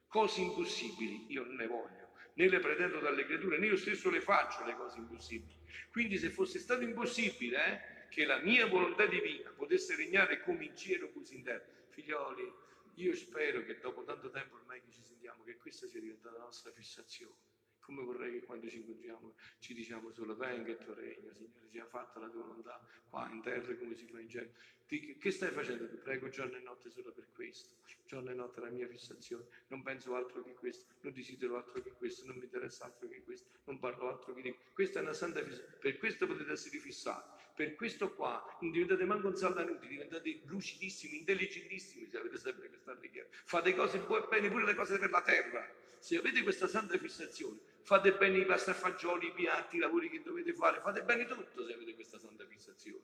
Cose 0.07 0.39
impossibili 0.39 1.25
io 1.27 1.43
non 1.43 1.55
ne 1.55 1.67
voglio, 1.67 2.11
né 2.35 2.47
le 2.47 2.59
pretendo 2.59 2.99
dalle 2.99 3.25
creature, 3.25 3.57
né 3.57 3.65
io 3.65 3.75
stesso 3.75 4.09
le 4.09 4.21
faccio 4.21 4.63
le 4.63 4.73
cose 4.75 4.97
impossibili. 4.99 5.53
Quindi 5.91 6.17
se 6.17 6.29
fosse 6.29 6.57
stato 6.57 6.83
impossibile 6.83 7.65
eh, 7.65 8.07
che 8.09 8.23
la 8.23 8.37
mia 8.37 8.65
volontà 8.67 9.05
divina 9.05 9.49
potesse 9.49 9.93
regnare 9.97 10.41
come 10.41 10.63
in 10.63 10.77
cielo 10.77 11.11
così 11.11 11.35
in 11.35 11.43
terra, 11.43 11.65
figlioli, 11.89 12.49
io 12.95 13.13
spero 13.13 13.61
che 13.65 13.77
dopo 13.77 14.05
tanto 14.05 14.29
tempo 14.29 14.55
ormai 14.55 14.81
che 14.81 14.91
ci 14.91 15.01
sentiamo, 15.03 15.43
che 15.43 15.57
questa 15.57 15.85
sia 15.85 15.99
diventata 15.99 16.37
la 16.37 16.45
nostra 16.45 16.71
fissazione. 16.71 17.35
Come 17.83 18.01
vorrei 18.01 18.39
che 18.39 18.45
quando 18.45 18.69
ci 18.69 18.77
incontriamo 18.77 19.33
ci 19.59 19.73
diciamo 19.73 20.09
solo 20.11 20.35
venga 20.35 20.71
il 20.71 20.77
tuo 20.77 20.93
regno, 20.93 21.33
Signore, 21.33 21.67
sia 21.69 21.85
fatta 21.85 22.19
la 22.19 22.29
tua 22.29 22.43
volontà 22.43 22.79
qua 23.09 23.29
in 23.29 23.41
terra 23.41 23.75
come 23.75 23.95
si 23.95 24.07
fa 24.07 24.19
in 24.19 24.29
cielo. 24.29 24.51
Che 24.85 25.31
stai 25.31 25.51
facendo? 25.51 25.89
Ti 25.89 25.97
prego 25.97 26.29
giorno 26.29 26.55
e 26.55 26.61
notte 26.61 26.89
solo 26.89 27.11
per 27.11 27.27
questo. 27.33 27.75
Giorno 28.05 28.29
e 28.29 28.33
notte 28.33 28.59
è 28.59 28.63
la 28.63 28.69
mia 28.69 28.87
fissazione. 28.87 29.45
Non 29.67 29.81
penso 29.81 30.15
altro 30.15 30.43
che 30.43 30.53
questo, 30.53 30.85
non 31.01 31.13
desidero 31.13 31.57
altro 31.57 31.81
che 31.81 31.91
questo, 31.91 32.25
non 32.25 32.37
mi 32.37 32.43
interessa 32.43 32.85
altro 32.85 33.07
che 33.07 33.23
questo, 33.23 33.49
non 33.65 33.79
parlo 33.79 34.09
altro 34.09 34.33
che 34.33 34.41
di 34.41 34.49
questo. 34.51 34.71
Questa 34.73 34.99
è 34.99 35.01
una 35.01 35.13
santa 35.13 35.43
fissazione. 35.43 35.77
Per 35.79 35.97
questo 35.97 36.27
potete 36.27 36.51
essere 36.51 36.77
fissati. 36.77 37.42
Per 37.55 37.75
questo 37.75 38.11
qua 38.13 38.43
non 38.61 38.71
diventate 38.71 39.05
manco 39.05 39.27
un 39.27 39.35
saldanuti, 39.35 39.87
diventate 39.87 40.41
lucidissimi, 40.45 41.19
intelligentissimi 41.19 42.07
se 42.07 42.17
avete 42.17 42.37
sempre 42.39 42.67
questa 42.67 42.95
preghiera. 42.95 43.27
Fate 43.45 43.75
cose 43.75 43.99
buone 43.99 44.25
bene, 44.27 44.49
pure 44.49 44.65
le 44.65 44.73
cose 44.73 44.97
per 44.97 45.11
la 45.11 45.21
terra. 45.21 45.67
Se 45.99 46.17
avete 46.17 46.41
questa 46.41 46.67
santa 46.67 46.97
fissazione, 46.97 47.59
fate 47.83 48.13
bene 48.13 48.39
i 48.39 48.45
pasta 48.45 48.71
e 48.71 48.73
fagioli, 48.73 49.27
i 49.27 49.33
piatti, 49.33 49.75
i 49.75 49.79
lavori 49.79 50.09
che 50.09 50.21
dovete 50.23 50.53
fare, 50.53 50.81
fate 50.81 51.03
bene 51.03 51.25
tutto 51.27 51.65
se 51.65 51.73
avete 51.73 51.93
questa 51.93 52.17
santa 52.17 52.45
fissazione. 52.47 53.03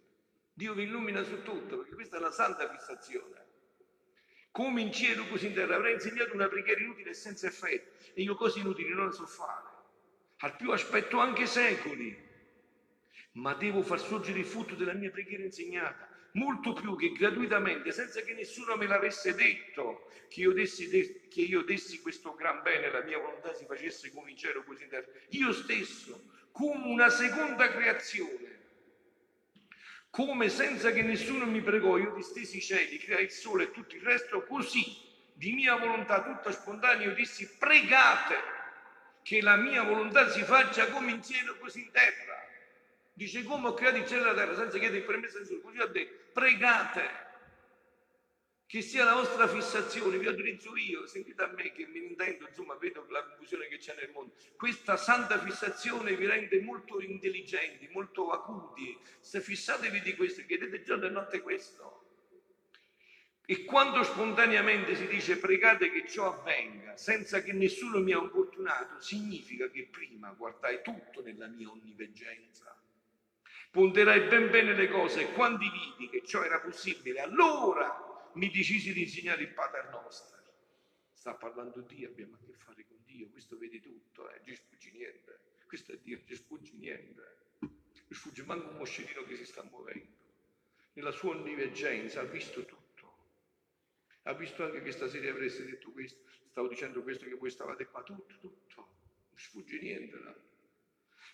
Dio 0.52 0.74
vi 0.74 0.84
illumina 0.84 1.24
su 1.24 1.42
tutto, 1.44 1.78
perché 1.78 1.94
questa 1.94 2.18
è 2.18 2.20
la 2.20 2.32
santa 2.32 2.68
fissazione. 2.70 3.46
Come 4.52 4.82
in 4.82 4.92
cielo 4.92 5.28
così 5.28 5.46
in 5.46 5.54
terra 5.54 5.76
avrei 5.76 5.94
insegnato 5.94 6.34
una 6.34 6.50
preghiera 6.50 6.82
inutile 6.82 7.12
e 7.12 7.14
senza 7.14 7.48
effetto, 7.48 8.04
e 8.14 8.24
io 8.24 8.36
cose 8.36 8.60
inutili 8.60 8.90
non 8.90 9.06
le 9.06 9.14
so 9.14 9.28
fare. 9.28 9.68
Al 10.40 10.56
più 10.56 10.72
aspetto 10.72 11.20
anche 11.20 11.46
secoli, 11.46 12.29
ma 13.40 13.54
devo 13.54 13.82
far 13.82 14.00
sorgere 14.00 14.40
il 14.40 14.46
frutto 14.46 14.76
della 14.76 14.94
mia 14.94 15.10
preghiera 15.10 15.44
insegnata, 15.44 16.08
molto 16.34 16.74
più 16.74 16.96
che 16.96 17.12
gratuitamente, 17.12 17.92
senza 17.92 18.22
che 18.22 18.34
nessuno 18.34 18.76
me 18.76 18.86
l'avesse 18.86 19.34
detto, 19.34 20.10
che 20.28 20.42
io 20.42 20.52
dessi, 20.52 20.90
de- 20.90 21.28
che 21.30 21.42
io 21.42 21.64
dessi 21.64 22.02
questo 22.02 22.36
gran 22.36 22.62
bene, 22.62 22.92
la 22.92 23.02
mia 23.02 23.18
volontà 23.18 23.54
si 23.54 23.66
facesse 23.66 24.12
come 24.12 24.32
in 24.32 24.38
cielo 24.38 24.64
così 24.64 24.84
in 24.84 24.90
terra. 24.90 25.08
Io 25.30 25.54
stesso, 25.54 26.22
come 26.52 26.86
una 26.88 27.10
seconda 27.10 27.70
creazione, 27.70 28.58
come 30.10 30.50
senza 30.50 30.92
che 30.92 31.02
nessuno 31.02 31.46
mi 31.46 31.62
pregò, 31.62 31.98
io 31.98 32.14
distesi 32.14 32.58
i 32.58 32.62
cieli, 32.62 32.98
creai 32.98 33.24
il 33.24 33.32
sole 33.32 33.66
e 33.66 33.72
tutto 33.72 33.96
il 33.96 34.02
resto, 34.02 34.44
così 34.44 35.08
di 35.34 35.54
mia 35.54 35.76
volontà 35.78 36.22
tutta 36.22 36.52
spontanea 36.52 37.08
io 37.08 37.14
dissi 37.14 37.48
pregate 37.58 38.36
che 39.22 39.42
la 39.42 39.56
mia 39.56 39.84
volontà 39.84 40.30
si 40.30 40.42
faccia 40.42 40.90
come 40.90 41.12
in 41.12 41.24
cielo 41.24 41.56
così 41.58 41.82
in 41.82 41.92
terra. 41.92 42.39
Dice 43.20 43.44
come 43.44 43.68
ho 43.68 43.74
creato 43.74 43.98
il 43.98 44.08
cielo 44.08 44.22
e 44.22 44.26
la 44.28 44.34
terra 44.34 44.56
senza 44.56 44.78
chiedere 44.78 45.00
il 45.00 45.04
permesso 45.04 45.36
a 45.36 45.40
nessuno, 45.42 45.60
così 45.60 45.78
ho 45.80 45.88
detto 45.88 46.32
pregate 46.32 47.28
che 48.66 48.82
sia 48.82 49.04
la 49.04 49.14
vostra 49.14 49.46
fissazione, 49.46 50.18
vi 50.18 50.26
autorizzo 50.26 50.74
io, 50.78 51.06
sentite 51.06 51.42
a 51.42 51.48
me 51.48 51.74
che 51.74 51.86
mi 51.86 51.98
intendo, 51.98 52.48
insomma, 52.48 52.76
vedo 52.76 53.06
la 53.10 53.26
confusione 53.26 53.68
che 53.68 53.78
c'è 53.78 53.94
nel 53.96 54.12
mondo. 54.14 54.36
Questa 54.56 54.96
santa 54.96 55.38
fissazione 55.38 56.16
vi 56.16 56.28
rende 56.28 56.62
molto 56.62 57.02
intelligenti, 57.02 57.90
molto 57.92 58.30
acuti. 58.30 58.98
Se 59.20 59.42
fissatevi 59.42 60.00
di 60.00 60.16
questo, 60.16 60.46
chiedete 60.46 60.82
giorno 60.82 61.08
e 61.08 61.10
notte 61.10 61.42
questo. 61.42 62.06
E 63.46 63.66
quando 63.66 64.02
spontaneamente 64.04 64.96
si 64.96 65.08
dice 65.08 65.36
pregate 65.40 65.92
che 65.92 66.08
ciò 66.08 66.40
avvenga, 66.40 66.96
senza 66.96 67.42
che 67.42 67.52
nessuno 67.52 68.00
mi 68.00 68.14
ha 68.14 68.20
opportunato, 68.20 69.02
significa 69.02 69.70
che 69.70 69.90
prima 69.92 70.32
guardai 70.32 70.82
tutto 70.82 71.22
nella 71.22 71.48
mia 71.48 71.70
onniveggenza. 71.70 72.79
Ponderai 73.72 74.28
ben 74.28 74.50
bene 74.50 74.74
le 74.74 74.88
cose 74.88 75.22
e 75.22 75.34
quando 75.34 75.60
vidi 75.60 76.10
che 76.10 76.26
ciò 76.26 76.44
era 76.44 76.60
possibile, 76.60 77.20
allora 77.20 78.32
mi 78.34 78.50
decisi 78.50 78.94
di 78.94 79.04
insegnare 79.04 79.44
il 79.44 79.54
Pater 79.54 79.90
Noster. 79.90 80.38
Sta 81.14 81.36
parlando 81.36 81.82
Dio, 81.82 82.08
abbiamo 82.08 82.36
a 82.36 82.40
che 82.46 82.54
fare 82.54 82.86
con 82.88 82.98
Dio, 83.04 83.30
questo 83.30 83.58
vedi 83.58 83.80
tutto, 83.80 84.30
eh, 84.32 84.42
ci 84.44 84.56
sfuggi 84.56 84.92
niente. 84.92 85.40
Questo 85.68 85.92
è 85.92 85.98
Dio, 85.98 86.20
ci 86.26 86.36
sfuggi 86.36 86.74
niente. 86.78 87.38
Ci 87.94 88.16
sfugge 88.16 88.44
manco 88.44 88.70
un 88.70 88.78
moscerino 88.78 89.24
che 89.26 89.36
si 89.36 89.46
sta 89.46 89.64
muovendo. 89.64 90.18
Nella 90.94 91.12
sua 91.12 91.36
onniveggenza 91.36 92.22
ha 92.22 92.24
visto 92.24 92.66
tutto. 92.66 93.18
Ha 94.24 94.34
visto 94.34 94.64
anche 94.64 94.82
che 94.82 94.92
stasera 94.92 95.30
avreste 95.30 95.64
detto 95.66 95.92
questo, 95.92 96.24
stavo 96.50 96.68
dicendo 96.68 97.04
questo 97.04 97.26
che 97.26 97.36
voi 97.36 97.52
stavate 97.52 97.86
qua, 97.86 98.02
tutto, 98.02 98.36
tutto. 98.40 98.76
Non 99.30 99.38
sfugge 99.38 99.80
niente 99.80 100.18
là. 100.18 100.36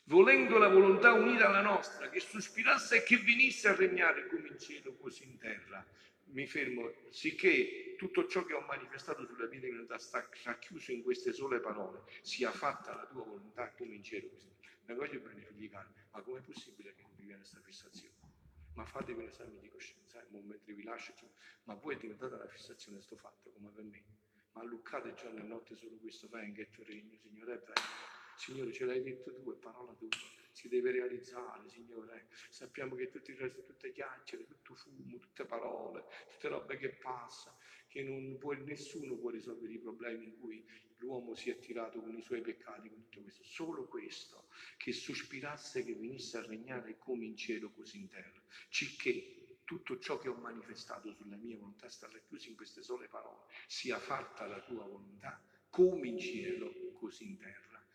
Volendo 0.08 0.60
la 0.60 0.68
volontà 0.68 1.14
unita 1.14 1.48
alla 1.48 1.62
nostra, 1.62 2.10
che 2.10 2.20
sospirasse 2.20 2.98
e 2.98 3.04
che 3.04 3.18
venisse 3.18 3.70
a 3.70 3.76
regnare 3.76 4.28
come 4.28 4.50
in 4.50 4.60
cielo, 4.60 4.94
così 4.98 5.24
in 5.24 5.38
terra 5.38 5.84
mi 6.26 6.46
fermo, 6.46 6.92
sicché 7.10 7.96
tutto 7.98 8.28
ciò 8.28 8.44
che 8.44 8.54
ho 8.54 8.62
manifestato 8.62 9.26
sulla 9.26 9.48
mia 9.48 9.60
divinità 9.60 9.98
sta 9.98 10.28
racchiuso 10.44 10.92
in 10.92 11.02
queste 11.02 11.34
sole 11.34 11.60
parole, 11.60 12.04
sia 12.22 12.52
fatta 12.52 12.94
la 12.94 13.06
tua 13.06 13.24
volontà 13.24 13.72
come 13.72 13.96
in 13.96 14.04
cielo 14.04 14.30
così. 14.30 14.54
Ne 14.86 14.94
voglio 14.94 15.20
bene, 15.22 15.42
figli 15.42 15.70
cari, 15.70 15.90
ma 16.12 16.22
com'è 16.22 16.42
possibile 16.42 16.94
che 16.94 17.02
non 17.02 17.12
vi 17.16 17.24
viene 17.24 17.40
questa 17.40 17.62
fissazione? 17.62 18.16
Ma 18.74 18.86
fatevi 18.86 19.22
un 19.22 19.28
esame 19.28 19.60
di 19.60 19.70
coscienza, 19.70 20.22
eh, 20.22 20.42
mentre 20.42 20.74
vi 20.74 20.84
lascio, 20.84 21.14
ma 21.64 21.74
voi 21.74 21.96
è 21.96 21.98
diventata 21.98 22.38
la 22.38 22.48
fissazione 22.48 23.02
sto 23.02 23.16
fatto 23.16 23.50
come 23.52 23.70
per 23.70 23.84
me. 23.84 24.04
Ma 24.52 24.64
luccate 24.64 25.14
giorno 25.16 25.40
e 25.40 25.44
notte 25.44 25.76
solo 25.76 25.96
questo, 25.98 26.28
venga 26.30 26.62
e 26.62 26.70
tuo 26.70 26.84
regno, 26.84 27.18
Signore, 27.18 27.56
venga. 27.56 28.15
Signore, 28.36 28.72
ce 28.72 28.86
l'hai 28.86 29.02
detto 29.02 29.34
tu, 29.34 29.52
è 29.52 29.56
parola 29.56 29.94
tua 29.94 30.10
si 30.56 30.70
deve 30.70 30.92
realizzare, 30.92 31.70
Signore. 31.70 32.28
Sappiamo 32.50 32.96
che 32.96 33.10
tutto 33.10 33.30
il 33.30 33.38
resto, 33.38 33.62
tutte 33.62 33.92
chiacchiere, 33.92 34.46
tutto 34.48 34.74
fumo, 34.74 35.20
tutte 35.20 35.44
parole, 35.44 36.06
tutte 36.32 36.48
robe 36.48 36.78
che 36.78 36.90
passano, 36.90 37.58
che 37.88 38.04
può, 38.40 38.54
nessuno 38.54 39.16
può 39.18 39.32
risolvere 39.32 39.74
i 39.74 39.80
problemi 39.80 40.26
in 40.26 40.40
cui 40.40 40.66
l'uomo 41.00 41.36
si 41.36 41.50
è 41.50 41.60
tirato 41.60 42.00
con 42.00 42.18
i 42.18 42.22
suoi 42.22 42.40
peccati, 42.40 42.90
con 42.90 43.04
tutto 43.04 43.22
questo. 43.22 43.44
Solo 43.44 43.86
questo, 43.86 44.48
che 44.78 44.94
sospirasse 44.94 45.84
che 45.84 45.94
venisse 45.94 46.38
a 46.38 46.46
regnare 46.46 46.98
come 46.98 47.26
in 47.26 47.36
cielo, 47.36 47.72
così 47.72 47.98
in 47.98 48.08
terra. 48.08 48.42
Cicché 48.70 49.60
tutto 49.66 50.00
ciò 50.00 50.18
che 50.20 50.30
ho 50.30 50.36
manifestato 50.36 51.12
sulla 51.12 51.36
mia 51.36 51.58
volontà 51.58 51.90
sta 51.90 52.08
racchiuso 52.10 52.48
in 52.48 52.56
queste 52.56 52.82
sole 52.82 53.08
parole, 53.10 53.46
sia 53.68 54.00
fatta 54.00 54.46
la 54.46 54.62
tua 54.62 54.86
volontà, 54.86 55.42
come 55.70 56.08
in 56.08 56.18
cielo, 56.18 56.72
così 56.94 57.26
in 57.26 57.38
terra. 57.38 57.65